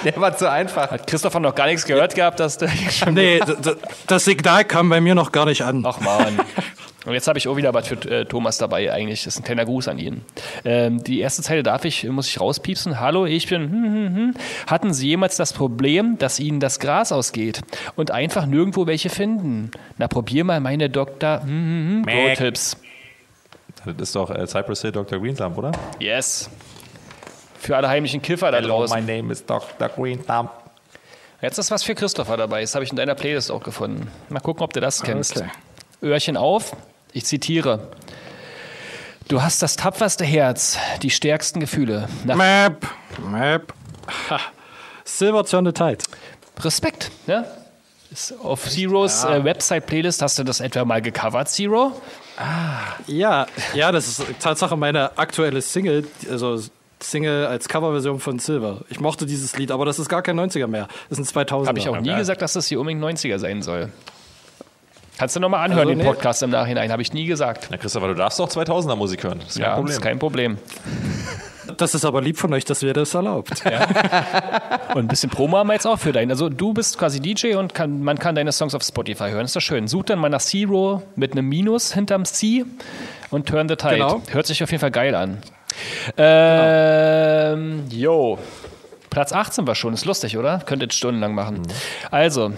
[0.03, 0.91] Der war zu einfach.
[0.91, 3.13] Hat Christopher noch gar nichts gehört gehabt, dass der schon.
[3.13, 3.39] Nee,
[4.07, 5.83] das Signal kam bei mir noch gar nicht an.
[5.85, 6.39] Ach man.
[7.05, 9.23] Und jetzt habe ich auch wieder was für äh, Thomas dabei eigentlich.
[9.23, 10.21] Das ist ein kleiner Gruß an ihn.
[10.65, 12.99] Ähm, die erste Zeile darf ich, muss ich rauspiepsen.
[12.99, 13.63] Hallo, ich bin.
[13.63, 14.33] Hm, hm, hm.
[14.67, 17.61] Hatten Sie jemals das Problem, dass Ihnen das Gras ausgeht
[17.95, 19.71] und einfach nirgendwo welche finden?
[19.97, 21.41] Na, probier mal meine Dr.
[21.41, 22.35] Hm, hm, hm.
[22.35, 22.77] Pro-Tipps.
[23.85, 25.19] Das ist doch äh, Cypress Hill Dr.
[25.19, 25.71] Green Thumb, oder?
[25.99, 26.49] Yes.
[27.59, 29.05] Für alle heimlichen Kiffer da draußen.
[29.05, 29.89] name is Dr.
[29.89, 30.49] Green Thumb.
[31.41, 32.61] Jetzt ist was für Christopher dabei.
[32.61, 34.11] Das habe ich in deiner Playlist auch gefunden.
[34.29, 35.37] Mal gucken, ob du das kennst.
[35.37, 35.49] Okay.
[36.01, 36.75] Öhrchen auf.
[37.13, 37.87] Ich zitiere.
[39.27, 42.09] Du hast das tapferste Herz, die stärksten Gefühle.
[42.25, 42.87] Nach Map,
[43.29, 43.73] Map.
[44.29, 44.39] Ha.
[45.05, 45.99] Silver Turn the Tide.
[46.61, 47.11] Respekt.
[47.27, 47.45] Ne?
[48.11, 51.91] Ist auf Zeros äh, Website-Playlist hast du das etwa mal gecovert, Zero?
[53.07, 56.59] Ja, ja, das ist Tatsache meine aktuelle Single, also
[57.01, 58.81] Single als Coverversion von Silver.
[58.89, 60.87] Ich mochte dieses Lied, aber das ist gar kein 90er mehr.
[61.09, 61.67] Das ist ein 2000er.
[61.67, 63.89] Habe ich auch nie gesagt, dass das hier unbedingt 90er sein soll.
[65.17, 66.03] Kannst du nochmal anhören, Also, den nee.
[66.05, 66.91] Podcast im Nachhinein.
[66.91, 67.67] Habe ich nie gesagt.
[67.71, 69.39] Na, Christopher, du darfst doch 2000er Musik hören.
[69.39, 69.91] Das ist kein Ja, Problem.
[69.93, 70.57] ist kein Problem.
[71.77, 73.51] Das ist aber lieb von euch, dass ihr das erlaubt.
[74.95, 76.31] Und ein bisschen Promo haben wir jetzt auch für deinen.
[76.31, 79.45] Also du bist quasi DJ und kann, man kann deine Songs auf Spotify hören.
[79.45, 79.87] Ist doch schön.
[79.87, 82.65] Such dann mal nach Zero mit einem Minus hinterm C
[83.29, 83.95] und Turn the Tide.
[83.95, 84.21] Genau.
[84.31, 85.37] Hört sich auf jeden Fall geil an.
[86.17, 88.37] Ähm, jo.
[89.09, 89.93] Platz 18 war schon.
[89.93, 90.59] Ist lustig, oder?
[90.65, 91.63] Könnt ihr jetzt stundenlang machen.
[92.11, 92.53] Also,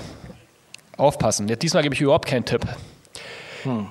[0.97, 1.47] aufpassen.
[1.47, 2.61] Jetzt diesmal gebe ich überhaupt keinen Tipp.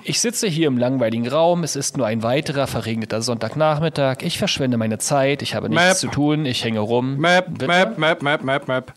[0.03, 1.63] Ich sitze hier im langweiligen Raum.
[1.63, 4.17] Es ist nur ein weiterer verregneter Sonntagnachmittag.
[4.21, 5.41] Ich verschwende meine Zeit.
[5.41, 5.95] Ich habe nichts Map.
[5.97, 6.45] zu tun.
[6.45, 7.17] Ich hänge rum.
[7.17, 7.67] Map, Bitte?
[7.67, 8.93] Map, Map, Map, Map, Map.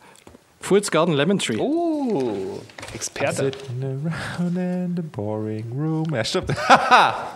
[0.61, 1.59] Fool's Garden Lemon Tree.
[1.59, 2.61] Oh,
[2.95, 3.37] Experte.
[3.53, 6.07] Sitting around in the boring room.
[6.13, 6.51] Ja, stimmt.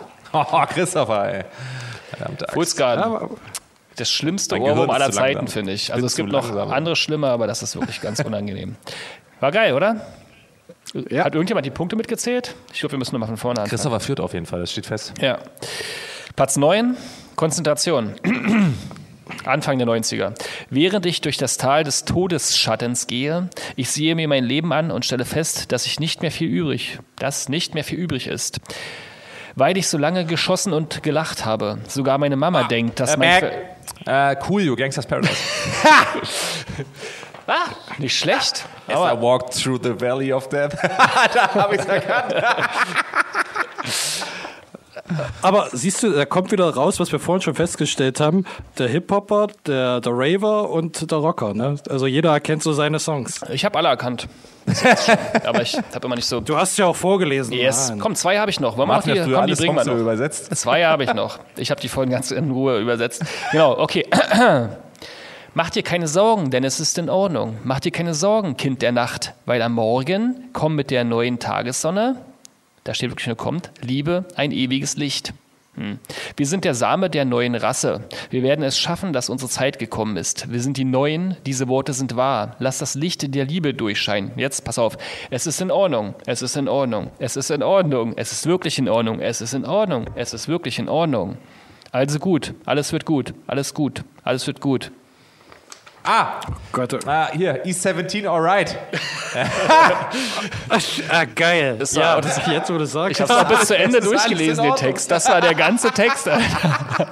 [0.33, 1.43] oh, Christopher, ey.
[2.75, 3.03] Garden.
[3.03, 3.29] Aber,
[3.95, 5.93] Das schlimmste Mein Ohrwurm aller Zeiten, finde ich.
[5.93, 6.71] Also es gibt noch langsam.
[6.71, 8.75] andere schlimme, aber das ist wirklich ganz unangenehm.
[9.39, 10.01] War geil, oder?
[11.09, 11.23] Ja.
[11.23, 12.55] Hat irgendjemand die Punkte mitgezählt?
[12.73, 13.69] Ich glaube, wir müssen nochmal von vorne anfangen.
[13.69, 15.13] Christopher führt auf jeden Fall, das steht fest.
[15.21, 15.39] Ja.
[16.35, 16.97] Platz 9,
[17.35, 18.15] Konzentration.
[19.45, 20.33] Anfang der 90er.
[20.69, 25.05] Während ich durch das Tal des Todesschattens gehe, ich sehe mir mein Leben an und
[25.05, 28.59] stelle fest, dass ich nicht mehr viel übrig, dass nicht mehr viel übrig ist.
[29.55, 31.79] Weil ich so lange geschossen und gelacht habe.
[31.87, 33.43] Sogar meine Mama denkt, dass Äh, mein...
[34.05, 35.35] Äh, cool, you Gangsters Paradise.
[37.51, 37.65] Ah,
[37.97, 38.63] nicht schlecht.
[38.87, 40.77] As I walked through the valley of death.
[41.33, 42.35] da habe ich es erkannt.
[45.41, 48.45] aber siehst du, da kommt wieder raus, was wir vorhin schon festgestellt haben.
[48.77, 51.53] Der Hip-Hopper, der, der Raver und der Rocker.
[51.53, 51.75] Ne?
[51.89, 53.41] Also jeder erkennt so seine Songs.
[53.51, 54.27] Ich habe alle erkannt.
[55.45, 56.41] Aber ich habe immer nicht so.
[56.41, 57.53] Du hast ja auch vorgelesen.
[57.53, 57.91] Yes.
[57.99, 58.77] Komm, zwei habe ich noch.
[58.77, 59.99] Noch Martin die, komm, die bringen wir Songs so noch.
[59.99, 60.55] übersetzt.
[60.55, 61.39] Zwei habe ich noch.
[61.57, 63.23] Ich habe die vorhin ganz in Ruhe übersetzt.
[63.51, 64.05] Genau, okay.
[65.55, 67.57] Mach dir keine Sorgen, denn es ist in Ordnung.
[67.63, 72.17] Mach dir keine Sorgen, Kind der Nacht, weil am Morgen kommt mit der neuen Tagessonne,
[72.83, 75.33] da steht wirklich nur kommt, Liebe, ein ewiges Licht.
[75.75, 75.99] Hm.
[76.35, 78.03] Wir sind der Same der neuen Rasse.
[78.29, 80.51] Wir werden es schaffen, dass unsere Zeit gekommen ist.
[80.51, 82.55] Wir sind die Neuen, diese Worte sind wahr.
[82.59, 84.31] Lass das Licht der Liebe durchscheinen.
[84.35, 84.97] Jetzt, pass auf.
[85.29, 86.15] Es ist in Ordnung.
[86.25, 87.11] Es ist in Ordnung.
[87.19, 88.13] Es ist in Ordnung.
[88.17, 89.21] Es ist wirklich in Ordnung.
[89.21, 90.07] Es ist in Ordnung.
[90.15, 91.37] Es ist wirklich in Ordnung.
[91.91, 92.53] Also gut.
[92.65, 93.33] Alles wird gut.
[93.47, 94.03] Alles gut.
[94.23, 94.91] Alles wird gut.
[96.03, 96.39] Ah,
[96.71, 97.05] Gott.
[97.07, 98.75] ah, hier, East 17, alright.
[101.09, 101.75] Ah, geil.
[101.77, 103.11] Das ja, war- das jetzt, wo du sagst.
[103.11, 104.75] Ich habe es noch bis zu Ende durchgelesen, den Ordnung.
[104.91, 105.11] Text.
[105.11, 106.27] Das war der ganze Text.
[106.27, 107.11] Alter.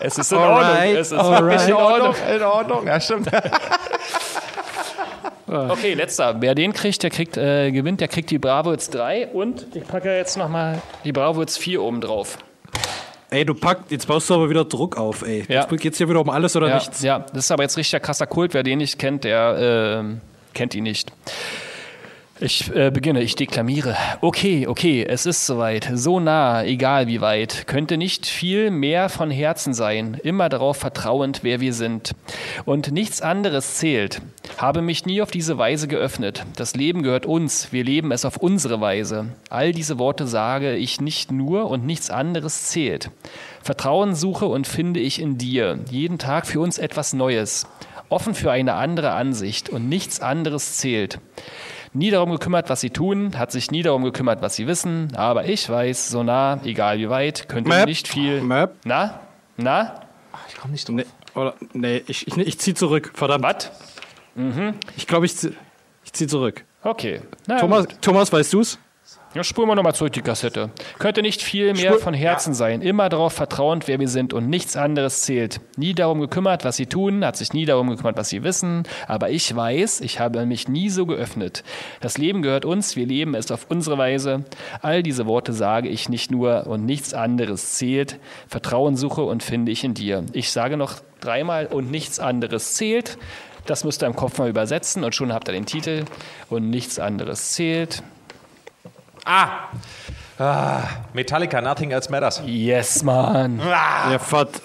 [0.00, 0.96] Es ist in Alright, Ordnung.
[0.96, 1.42] Es ist alright.
[1.42, 2.14] wirklich in Ordnung.
[2.36, 2.86] in Ordnung.
[2.86, 3.28] Ja, stimmt.
[5.46, 6.36] Okay, letzter.
[6.40, 9.86] Wer den kriegt, der kriegt, äh, gewinnt, der kriegt die Bravo jetzt 3 und ich
[9.86, 12.36] packe jetzt nochmal die Bravo jetzt 4 oben drauf.
[13.30, 15.44] Ey, du packst, jetzt baust du aber wieder Druck auf, ey.
[15.48, 15.66] Ja.
[15.68, 17.02] Jetzt geht's hier wieder um alles oder Ja, nichts.
[17.02, 18.54] ja, das ist aber jetzt richtig krasser Kult.
[18.54, 20.20] Wer den nicht kennt, der ähm,
[20.54, 21.12] kennt ihn nicht.
[22.40, 23.96] Ich äh, beginne, ich deklamiere.
[24.20, 25.90] Okay, okay, es ist soweit.
[25.94, 27.66] So nah, egal wie weit.
[27.66, 30.16] Könnte nicht viel mehr von Herzen sein.
[30.22, 32.12] Immer darauf vertrauend, wer wir sind.
[32.64, 34.22] Und nichts anderes zählt.
[34.56, 36.44] Habe mich nie auf diese Weise geöffnet.
[36.54, 37.72] Das Leben gehört uns.
[37.72, 39.26] Wir leben es auf unsere Weise.
[39.50, 43.10] All diese Worte sage ich nicht nur und nichts anderes zählt.
[43.62, 45.80] Vertrauen suche und finde ich in dir.
[45.90, 47.66] Jeden Tag für uns etwas Neues.
[48.10, 51.18] Offen für eine andere Ansicht und nichts anderes zählt.
[51.98, 55.46] Nie darum gekümmert, was sie tun, hat sich nie darum gekümmert, was sie wissen, aber
[55.46, 57.88] ich weiß, so nah, egal wie weit, könnte Map.
[57.88, 58.40] nicht viel.
[58.40, 58.76] Map.
[58.84, 59.18] Na?
[59.56, 60.02] Na?
[60.48, 63.10] Ich komme nicht Nee, oder, nee ich, ich, ich zieh zurück.
[63.14, 63.42] Verdammt.
[63.42, 63.72] Was?
[64.96, 65.50] Ich glaube, ich zieh,
[66.04, 66.64] ich zieh zurück.
[66.84, 67.20] Okay.
[67.48, 68.78] Na, Thomas, Thomas, weißt du's?
[69.34, 70.70] Ja, spulen wir nochmal zurück die Kassette.
[70.98, 72.80] Könnte nicht viel mehr Spul- von Herzen sein.
[72.80, 75.60] Immer darauf vertrauend, wer wir sind und nichts anderes zählt.
[75.76, 78.84] Nie darum gekümmert, was sie tun, hat sich nie darum gekümmert, was sie wissen.
[79.06, 81.62] Aber ich weiß, ich habe mich nie so geöffnet.
[82.00, 84.44] Das Leben gehört uns, wir leben es auf unsere Weise.
[84.80, 88.18] All diese Worte sage ich nicht nur und nichts anderes zählt.
[88.48, 90.24] Vertrauen suche und finde ich in dir.
[90.32, 93.18] Ich sage noch dreimal und nichts anderes zählt.
[93.66, 96.04] Das müsst ihr im Kopf mal übersetzen und schon habt ihr den Titel.
[96.48, 98.02] Und nichts anderes zählt.
[99.24, 99.68] Ah!
[100.38, 100.82] ah!
[101.12, 102.42] Metallica, Nothing Else Matters.
[102.46, 103.60] Yes, Mann.
[103.60, 104.60] Ja, verd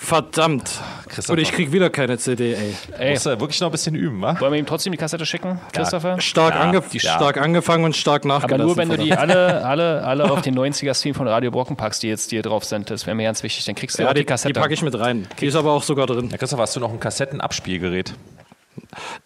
[0.00, 0.70] verdammt.
[1.08, 1.32] Christopher.
[1.32, 2.74] Und ich krieg wieder keine CD, ey.
[2.98, 4.38] Ey, Musst du wirklich noch ein bisschen üben, wa?
[4.40, 6.20] wollen wir ihm trotzdem die Kassette schicken, Christopher?
[6.20, 8.66] Stark, Ja, ange die- stark angefangen und stark Aber nachgelassen.
[8.66, 12.08] nur wenn du die alle, alle, alle auf den 90er-Stream von Radio Brocken packst, die
[12.08, 12.90] jetzt dir drauf sind.
[12.90, 13.64] Das wäre mir ganz wichtig.
[13.64, 14.60] Dann kriegst du Ja, auch die, die, die Kassette.
[14.60, 15.26] packe ich mit rein.
[15.40, 16.28] Die ist aber auch sogar drin.
[16.30, 18.14] Ja, Christoph, hast du noch ein Kassettenabspielgerät?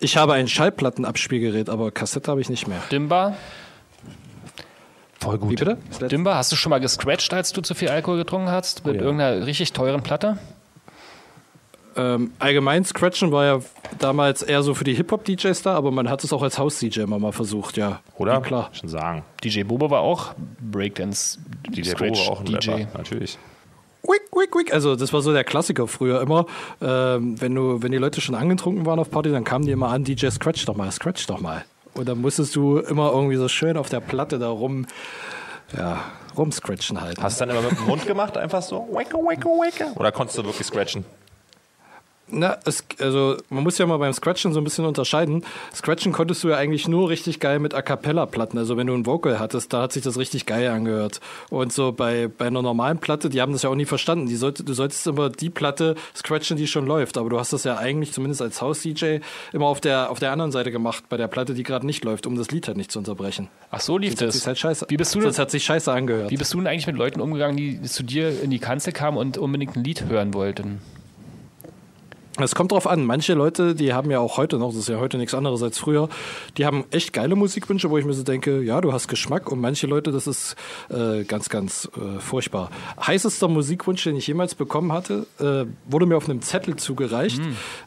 [0.01, 2.79] Ich habe ein Schallplattenabspielgerät, aber Kassette habe ich nicht mehr.
[2.91, 3.37] Dimba,
[5.23, 5.51] Voll gut.
[5.51, 5.79] Wie bitte?
[6.09, 8.85] Dimba, hast du schon mal gescratcht, als du zu viel Alkohol getrunken hast?
[8.85, 9.03] Mit ja.
[9.03, 10.37] irgendeiner richtig teuren Platte?
[11.95, 13.61] Ähm, allgemein Scratchen war ja
[14.01, 17.21] damals eher so für die Hip-Hop-DJs da, aber man hat es auch als Haus-DJ immer
[17.21, 18.01] mal versucht, ja.
[18.17, 18.33] Oder?
[18.33, 18.71] Ja, klar.
[18.73, 19.23] Schon sagen.
[19.45, 22.71] DJ Bobo war auch Breakdance, DJ Scratch, Bobo auch ein DJ.
[22.71, 23.39] Rapper, natürlich.
[24.05, 24.75] Quick, quick, quick.
[24.75, 26.47] Also das war so der Klassiker früher immer.
[26.81, 29.91] Ähm, wenn, du, wenn die Leute schon angetrunken waren auf Party, dann kamen die immer
[29.91, 31.65] an, DJ Scratch doch mal, Scratch doch mal.
[31.95, 34.87] Und dann musstest du immer irgendwie so schön auf der Platte da rum,
[35.77, 36.01] ja,
[36.37, 37.21] rumscratchen halt.
[37.23, 38.89] Hast du dann immer mit dem Mund gemacht, einfach so?
[38.93, 39.93] Wacke, wacke, wacke?
[39.99, 41.05] Oder konntest du wirklich scratchen?
[42.35, 45.45] Na, es, also man muss ja mal beim Scratchen so ein bisschen unterscheiden.
[45.75, 48.57] Scratchen konntest du ja eigentlich nur richtig geil mit A Cappella-Platten.
[48.59, 51.21] Also wenn du ein Vocal hattest, da hat sich das richtig geil angehört.
[51.51, 54.27] Und so bei, bei einer normalen Platte, die haben das ja auch nie verstanden.
[54.27, 57.19] Die sollte, du solltest immer die Platte scratchen, die schon läuft.
[57.19, 59.19] Aber du hast das ja eigentlich, zumindest als Haus-DJ,
[59.53, 62.27] immer auf der, auf der anderen Seite gemacht, bei der Platte, die gerade nicht läuft,
[62.27, 63.49] um das Lied halt nicht zu unterbrechen.
[63.71, 64.47] Ach so lief Sonst das.
[64.47, 66.31] halt scheiße, Wie bist du denn, hat sich scheiße angehört.
[66.31, 69.19] wie bist du denn eigentlich mit Leuten umgegangen, die zu dir in die Kanzel kamen
[69.19, 70.81] und unbedingt ein Lied hören wollten?
[72.41, 73.05] Es kommt drauf an.
[73.05, 75.79] Manche Leute, die haben ja auch heute noch, das ist ja heute nichts anderes als
[75.79, 76.09] früher,
[76.57, 79.53] die haben echt geile Musikwünsche, wo ich mir so denke, ja, du hast Geschmack.
[79.53, 80.57] Und manche Leute, das ist
[80.89, 82.71] äh, ganz, ganz äh, furchtbar.
[83.05, 87.41] Heißester Musikwunsch, den ich jemals bekommen hatte, äh, wurde mir auf einem Zettel zugereicht.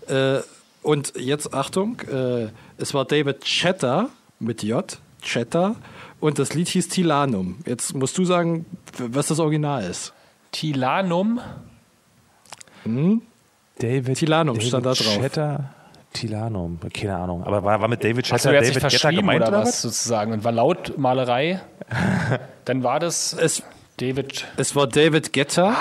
[0.07, 0.39] Äh,
[0.83, 5.75] und jetzt Achtung, äh, es war David Chetter mit J, Chetter.
[6.19, 7.57] Und das Lied hieß Tilanum.
[7.65, 8.65] Jetzt musst du sagen,
[8.97, 10.13] was das Original ist.
[10.51, 11.39] Tilanum?
[13.79, 15.17] David Tilanum stand da drauf.
[15.19, 15.73] Cheddar,
[16.13, 17.43] Tilanum, keine Ahnung.
[17.43, 20.31] Aber war, war mit David jetzt sich David Getter gemeint oder oder was sozusagen?
[20.31, 21.61] Und war Lautmalerei?
[22.65, 23.63] Dann war das Es,
[23.97, 24.45] David.
[24.57, 25.75] es war David Getter.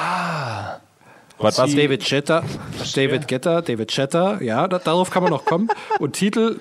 [1.39, 1.75] Was war's?
[1.75, 2.45] David Chetter,
[2.95, 5.69] David Getter, David Chetter, ja, da, darauf kann man noch kommen.
[5.99, 6.61] Und Titel,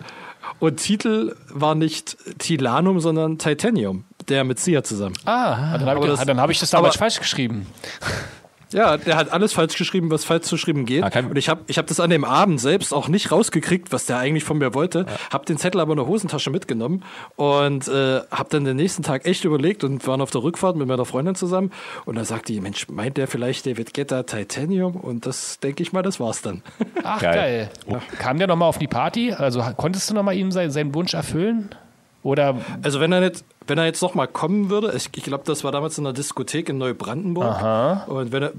[0.59, 5.15] und Titel war nicht Tilanum, sondern Titanium, der mit Sia zusammen.
[5.25, 7.67] Ah, dann habe ich, das- dann hab ich das damals aber- falsch geschrieben.
[8.73, 11.03] Ja, der hat alles falsch geschrieben, was falsch zu schreiben geht.
[11.03, 14.05] Ah, und ich habe ich hab das an dem Abend selbst auch nicht rausgekriegt, was
[14.05, 15.05] der eigentlich von mir wollte.
[15.31, 17.03] Hab den Zettel aber in der Hosentasche mitgenommen
[17.35, 20.87] und äh, habe dann den nächsten Tag echt überlegt und waren auf der Rückfahrt mit
[20.87, 21.71] meiner Freundin zusammen.
[22.05, 24.95] Und da sagte die, Mensch, meint der vielleicht David Guetta Titanium?
[24.95, 26.61] Und das denke ich mal, das war's dann.
[27.03, 27.69] Ach, geil.
[27.87, 28.01] Geil.
[28.19, 29.31] Kam der nochmal auf die Party?
[29.33, 31.69] Also konntest du nochmal ihm sein, seinen Wunsch erfüllen?
[32.23, 35.43] Oder Also wenn er jetzt, wenn er jetzt noch mal kommen würde, ich, ich glaube,
[35.45, 37.61] das war damals in der Diskothek in Neubrandenburg.
[38.07, 38.53] Und wenn er,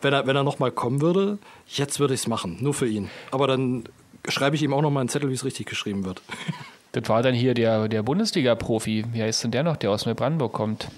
[0.00, 2.86] wenn er, wenn er noch mal kommen würde, jetzt würde ich es machen, nur für
[2.86, 3.10] ihn.
[3.30, 3.84] Aber dann
[4.28, 6.22] schreibe ich ihm auch noch mal einen Zettel, wie es richtig geschrieben wird.
[6.92, 9.06] das war dann hier der, der Bundesliga-Profi.
[9.12, 10.88] Wie heißt denn der noch, der aus Neubrandenburg kommt?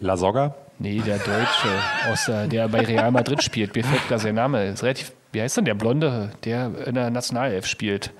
[0.00, 0.54] La Soga?
[0.78, 1.68] Nee, der Deutsche,
[2.10, 3.76] aus der, der bei Real Madrid spielt.
[3.76, 4.66] Mir fällt da sein Name.
[4.66, 8.10] Ist relativ, wie heißt denn der Blonde, der in der Nationalelf spielt?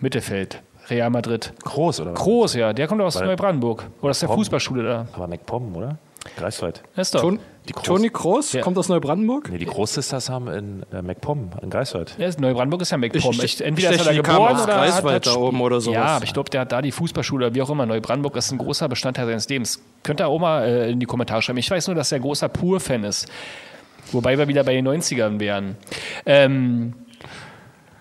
[0.00, 0.62] Mittelfeld.
[0.90, 1.52] Real Madrid.
[1.64, 2.20] Groß, oder was?
[2.20, 2.72] Groß, ja.
[2.72, 3.84] Der kommt aus Weil- Neubrandenburg.
[4.00, 4.28] Oder aus der.
[4.28, 5.06] Fußballschule da.
[5.12, 5.98] Aber McPom, oder?
[6.36, 6.82] Greifswald.
[6.96, 7.22] Ist doch.
[7.22, 8.60] Ton, Die Groß- Toni Kroos Ja.
[8.60, 9.48] kommt aus Neubrandenburg.
[9.50, 12.14] Nee, die Großsisters haben in äh, McPom, in Greifswald.
[12.18, 13.32] Ja, ist- Neubrandenburg ist ja MacPom.
[13.32, 15.94] Ich- Ich, entweder ich ist er da geboren oder Greifswald hat da oben oder sowas.
[15.94, 17.86] Ja, aber ich glaube, der hat da die Fußballschule oder wie auch immer.
[17.86, 19.80] Neubrandenburg ist ein großer Bestandteil seines Lebens.
[20.02, 21.58] Könnt ihr auch mal äh, in die Kommentare schreiben.
[21.58, 23.26] Ich weiß nur, dass er großer Pur-Fan ist.
[24.12, 25.76] Wobei wir wieder bei den 90ern wären.
[26.26, 26.94] Ähm,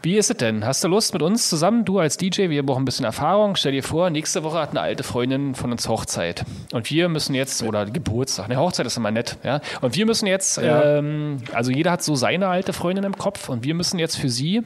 [0.02, 0.66] wie ist es denn?
[0.66, 1.84] Hast du Lust mit uns zusammen?
[1.84, 3.56] Du als DJ, wir brauchen ein bisschen Erfahrung.
[3.58, 6.46] Stell dir vor, nächste Woche hat eine alte Freundin von uns Hochzeit.
[6.72, 9.60] Und wir müssen jetzt, oder Geburtstag, eine Hochzeit ist immer nett, ja.
[9.82, 10.98] Und wir müssen jetzt, Ja.
[11.00, 14.30] ähm, also jeder hat so seine alte Freundin im Kopf und wir müssen jetzt für
[14.30, 14.64] sie,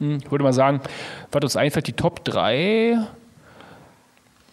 [0.00, 0.80] hm, ich würde mal sagen,
[1.30, 2.98] was uns einfällt, die Top 3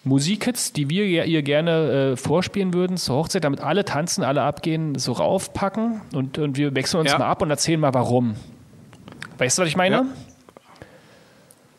[0.03, 4.43] Musikhits, die wir ihr ihr gerne äh, vorspielen würden zur Hochzeit, damit alle tanzen, alle
[4.43, 7.17] abgehen, so raufpacken und, und wir wechseln uns Ja.
[7.17, 8.35] mal ab und erzählen mal warum.
[9.39, 9.95] Weißt du, was ich meine?
[9.95, 10.05] Ja.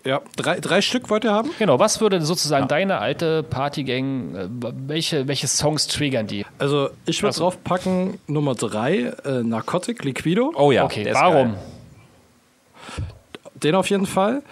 [0.02, 1.50] Ja, drei, drei Stück wollt ihr haben?
[1.58, 4.48] Genau, was würde sozusagen deine alte Partygang, äh,
[4.88, 6.46] welche, welche Songs triggern die?
[6.58, 7.42] Also ich würde Achso.
[7.42, 10.54] draufpacken Nummer drei, äh, Narcotic, Liquido.
[10.56, 11.54] Oh ja, okay, warum?
[13.54, 14.42] Den auf jeden Fall.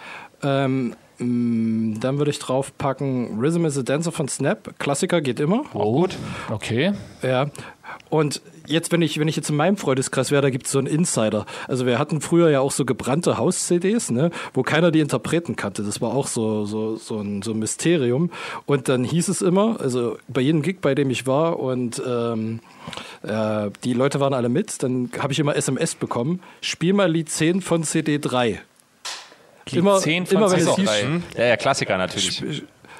[0.42, 4.78] Ähm, mh, dann würde ich draufpacken Rhythm is a Dancer von Snap.
[4.78, 5.62] Klassiker geht immer.
[5.72, 6.18] Auch gut.
[6.50, 6.92] Okay.
[7.22, 7.46] Ja.
[8.10, 10.78] Und jetzt, wenn ich, wenn ich jetzt in meinem Freundeskreis wäre, da gibt es so
[10.78, 11.44] einen Insider.
[11.66, 15.82] Also wir hatten früher ja auch so gebrannte Haus-CDs, ne, wo keiner die Interpreten kannte.
[15.82, 18.30] Das war auch so, so, so, ein, so ein Mysterium.
[18.66, 22.60] Und dann hieß es immer, also bei jedem Gig, bei dem ich war und ähm,
[23.22, 27.28] äh, die Leute waren alle mit, dann habe ich immer SMS bekommen, spiel mal Lied
[27.30, 28.60] 10 von CD 3.
[29.70, 31.02] Lied Immer- 10 von immer hieß- drei.
[31.02, 31.22] Hm?
[31.36, 32.42] Ja, ja, Klassiker natürlich.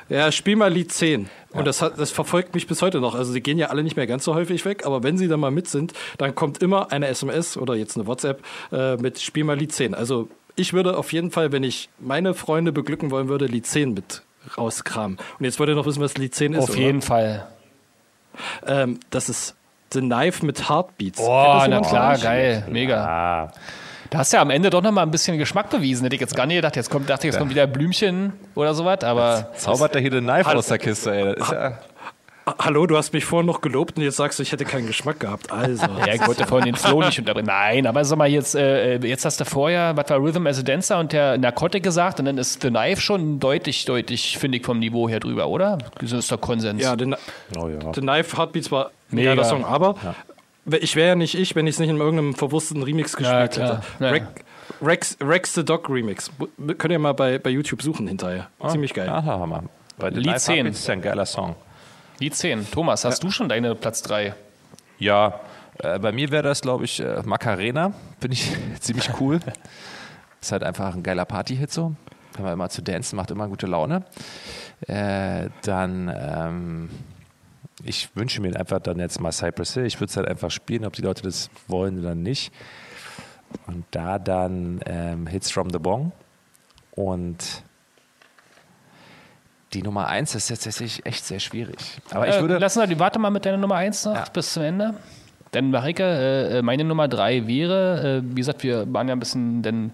[0.09, 1.29] Ja, spiel mal Lied 10.
[1.53, 3.15] Und das, hat, das verfolgt mich bis heute noch.
[3.15, 5.41] Also die gehen ja alle nicht mehr ganz so häufig weg, aber wenn sie dann
[5.41, 8.43] mal mit sind, dann kommt immer eine SMS oder jetzt eine WhatsApp
[8.73, 9.95] äh, mit Spiel mal Lied 10.
[9.95, 13.95] Also ich würde auf jeden Fall, wenn ich meine Freunde beglücken wollen würde, Lied 10
[13.95, 14.23] mit
[14.57, 15.19] rauskramen.
[15.39, 16.79] Und jetzt wollt ihr noch wissen, was Lied 10 ist, Auf oder?
[16.79, 17.47] jeden Fall.
[18.67, 19.55] Ähm, das ist
[19.93, 21.21] The Knife mit Heartbeats.
[21.21, 23.05] Oh, na klar, geil, mega.
[23.05, 23.53] Ah,
[24.11, 26.05] Da hast du ja am Ende doch noch mal ein bisschen Geschmack bewiesen.
[26.05, 26.77] Hätte ich jetzt gar nicht gedacht.
[26.77, 30.25] Jetzt kommt, dachte ich, jetzt kommt wieder Blümchen oder sowas, aber zaubert der hier den
[30.25, 31.35] Knife aus der Kiste, ey.
[31.35, 31.79] Das ist ja,
[32.59, 35.21] Hallo, du hast mich vorhin noch gelobt und jetzt sagst du, ich hätte keinen Geschmack
[35.21, 35.53] gehabt.
[35.53, 35.87] Also.
[36.07, 37.47] ja, ich wollte vorhin den Flow nicht unterbrechen.
[37.47, 40.63] Nein, aber sag mal, jetzt, äh, jetzt hast du vorher, was war Rhythm as a
[40.63, 44.65] Dancer und der Narcotic gesagt und dann ist The Knife schon deutlich, deutlich, finde ich,
[44.65, 45.79] vom Niveau her drüber, oder?
[46.01, 46.83] Das ist doch Konsens.
[46.83, 47.15] Ja, The,
[47.59, 47.93] oh ja.
[47.95, 49.35] The Knife Heartbeats war ein Mega.
[49.35, 49.97] geiler Song, aber
[50.71, 53.83] ich wäre ja nicht ich, wenn ich es nicht in irgendeinem verwursteten Remix gespielt klar.
[53.99, 54.05] hätte.
[54.05, 54.11] Ja.
[54.11, 54.27] Rex,
[54.83, 56.31] Rex, Rex the Dog Remix.
[56.79, 58.49] Könnt ihr mal bei, bei YouTube suchen hinterher.
[58.69, 59.09] Ziemlich geil.
[59.09, 59.65] Aha, Hammer.
[59.99, 60.55] Bei Lied Knife 10.
[60.55, 61.57] Heartbeats ist ja ein geiler Song.
[62.21, 62.71] Lied 10.
[62.71, 64.35] Thomas, hast du schon deine Platz 3?
[64.99, 65.41] Ja,
[65.79, 67.93] äh, bei mir wäre das, glaube ich, äh, Macarena.
[68.21, 69.41] Finde ich ziemlich cool.
[70.41, 71.95] Ist halt einfach ein geiler Party-Hit so.
[72.35, 74.05] Kann man immer zu dancen, macht immer gute Laune.
[74.87, 76.91] Äh, dann, ähm,
[77.85, 79.87] ich wünsche mir einfach dann jetzt mal Cypress Hill.
[79.87, 82.53] Ich würde es halt einfach spielen, ob die Leute das wollen oder nicht.
[83.67, 86.13] Und da dann ähm, Hits from the Bong.
[86.93, 87.63] Und
[89.75, 91.77] die Nummer eins ist jetzt tatsächlich echt sehr schwierig.
[92.11, 92.59] Aber ich Äh, würde.
[92.59, 94.25] lass mal, warte mal mit deiner Nummer 1 noch Ja.
[94.33, 94.95] bis zum Ende.
[95.53, 99.19] Dann Marike, äh, äh, meine Nummer 3 wäre, äh, wie gesagt, wir waren ja ein
[99.21, 99.93] bisschen denn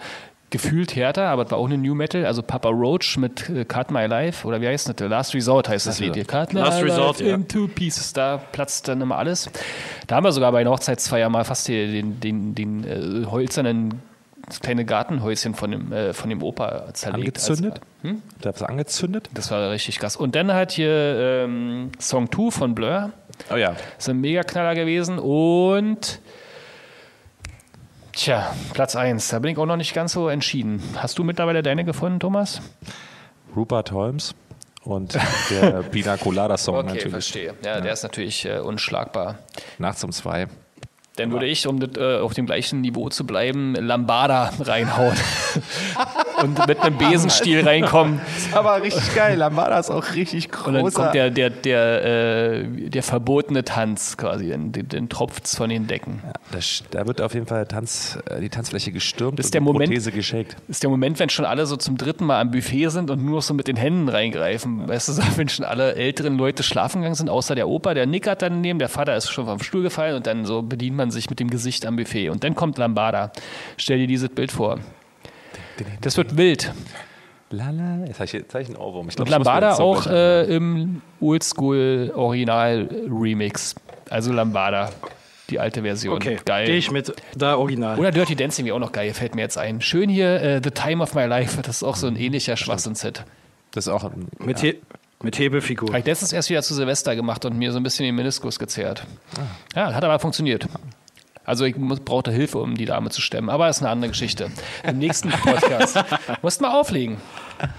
[0.55, 3.91] gefühlt härter, aber es war auch eine New Metal, also Papa Roach mit äh, Cut
[3.91, 5.11] My Life, oder wie heißt das?
[5.11, 6.25] Last Resort heißt das Lied hier.
[6.25, 7.35] Cut My Last Resort, Life ja.
[7.35, 9.51] into Pieces, da platzt dann immer alles.
[10.07, 14.01] Da haben wir sogar bei einer Hochzeitsfeier mal fast den, den, den, den äh, holzernen
[14.47, 17.39] das kleine Gartenhäuschen von dem, äh, von dem Opa zerlegt.
[17.39, 17.81] Angezündet?
[18.05, 19.31] Als, Da was angezündet?
[19.35, 20.17] das war richtig krass.
[20.17, 20.91] Und dann halt hier
[21.45, 23.11] ähm, Song 2 von Blur.
[23.51, 23.75] Oh ja.
[23.99, 25.19] Ist ein Mega-Knaller gewesen.
[25.19, 26.21] Und
[28.15, 29.29] tja, Platz 1.
[29.29, 30.83] Da bin ich auch noch nicht ganz so entschieden.
[30.97, 32.61] Hast du mittlerweile deine gefunden, Thomas?
[33.55, 34.35] Rupert Holmes
[34.83, 35.15] und
[35.51, 37.11] der Pina Colada Song natürlich.
[37.11, 37.55] verstehe.
[37.65, 39.39] Ja, der ist natürlich äh, unschlagbar.
[39.79, 40.49] Nachts um zwei.
[41.17, 45.17] Dann würde ich, um das, äh, auf dem gleichen Niveau zu bleiben, Lambada reinhauen.
[46.43, 48.21] und mit einem Besenstiel reinkommen.
[48.53, 49.37] Aber richtig geil.
[49.39, 50.67] Lambada ist auch richtig groß.
[50.67, 54.49] Und dann kommt der, der, der, äh, der verbotene Tanz quasi.
[54.49, 56.21] Den, den, den tropft's von den Decken.
[56.51, 59.61] Das, da wird auf jeden Fall Tanz, äh, die Tanzfläche gestürmt Das ist und der
[59.61, 60.57] die Moment- Prothese geshakt.
[60.67, 63.37] ist der Moment, wenn schon alle so zum dritten Mal am Buffet sind und nur
[63.37, 64.89] noch so mit den Händen reingreifen.
[64.89, 68.07] Weißt du, so, wenn schon alle älteren Leute schlafen gegangen sind, außer der Opa, der
[68.07, 71.04] nickert dann neben, der Vater ist schon vom Stuhl gefallen und dann so bedient man
[71.11, 72.29] sich mit dem Gesicht am Buffet.
[72.31, 73.33] Und dann kommt Lambada.
[73.77, 74.79] Stell dir dieses Bild vor.
[76.01, 76.73] Das wird wild.
[77.51, 78.05] Lala.
[78.07, 79.09] Jetzt habe ich, jetzt hab ich einen Ohrwurm.
[79.09, 83.75] Ich glaub, Und Lambada auch äh, im Oldschool-Original-Remix.
[84.11, 84.91] Also Lambada,
[85.51, 86.17] die alte Version.
[86.17, 86.67] Okay, Geil.
[86.67, 87.13] gehe ich mit.
[87.37, 87.99] Da original.
[87.99, 89.81] Oder Dirty Dancing wäre auch noch geil, fällt mir jetzt ein.
[89.81, 93.25] Schön hier, äh, The Time of My Life, das ist auch so ein ähnlicher Schwachsinnshit.
[93.73, 94.77] Das ist auch ein, mit, He
[95.25, 95.89] mit Hebefigur.
[95.89, 98.59] Habe ich letztens erst wieder zu Silvester gemacht und mir so ein bisschen den Meniskus
[98.59, 99.05] gezerrt.
[99.75, 100.66] Ja, hat aber funktioniert.
[101.47, 104.11] Also ich muss, brauchte Hilfe, um die Dame zu stemmen, aber das ist eine andere
[104.11, 104.51] Geschichte.
[104.83, 106.03] Im nächsten Podcast
[106.41, 107.18] musst mal auflegen.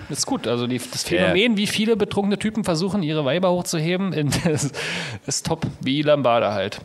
[0.10, 0.48] Das ist gut.
[0.48, 4.72] Also die, das Phänomen, wie viele betrunkene Typen versuchen, ihre Weiber hochzuheben, ist,
[5.26, 6.80] ist top, wie Lambada halt.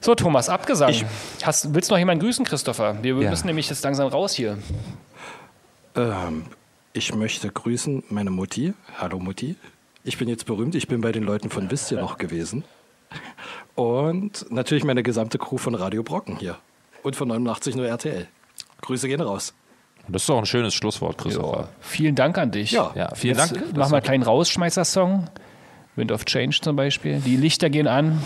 [0.00, 1.06] So, Thomas, abgesagt.
[1.42, 3.02] Hast, willst du noch jemanden grüßen, Christopher?
[3.02, 3.30] Wir Ja.
[3.30, 4.58] müssen nämlich jetzt langsam raus hier.
[5.96, 6.44] Ähm,
[6.92, 8.74] ich möchte grüßen meine Mutti.
[8.98, 9.56] Hallo Mutti.
[10.04, 10.74] Ich bin jetzt berühmt.
[10.74, 12.62] Ich bin bei den Leuten von Wisst ihr noch gewesen.
[13.74, 16.58] Und natürlich meine gesamte Crew von Radio Brocken hier.
[17.02, 18.28] Und von 89 nur RTL.
[18.82, 19.54] Grüße gehen raus.
[20.08, 21.22] das ist doch ein schönes Schlusswort, Ja.
[21.22, 21.68] Christopher.
[21.80, 22.72] Vielen Dank an dich.
[22.72, 22.92] Ja.
[22.94, 23.76] Ja, vielen Jetzt Dank.
[23.76, 25.28] Machen wir einen kleinen Rausschmeißer-Song.
[25.96, 27.20] Wind of Change zum Beispiel.
[27.20, 28.20] Die Lichter gehen an.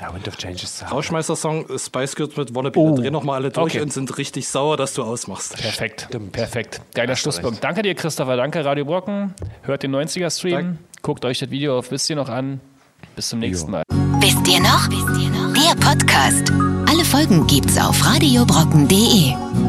[0.00, 0.92] Ja, Wind of Change ist hart.
[0.92, 2.78] Rauschmeister-Song, Spice Girls mit Wannabe.
[2.78, 2.96] Oh.
[2.96, 3.82] Drehen nochmal alle durch Okay.
[3.82, 5.56] und sind richtig sauer, dass du ausmachst.
[5.56, 6.08] Perfekt.
[6.32, 6.80] Perfekt.
[6.94, 7.62] Geiler Schlusspunkt.
[7.64, 8.36] Danke dir, Christopher.
[8.36, 9.34] Danke, Radio Brocken.
[9.62, 10.52] Hört den 90er-Stream.
[10.54, 10.78] Dank.
[11.02, 12.60] Guckt euch das Video auf Wisst ihr noch an.
[13.16, 13.82] Bis zum nächsten Mal.
[14.20, 14.88] Wisst ihr noch?
[14.88, 15.52] Wisst ihr noch?
[15.54, 16.52] Der Podcast.
[16.88, 19.67] Alle Folgen gibt's auf radiobrocken.de.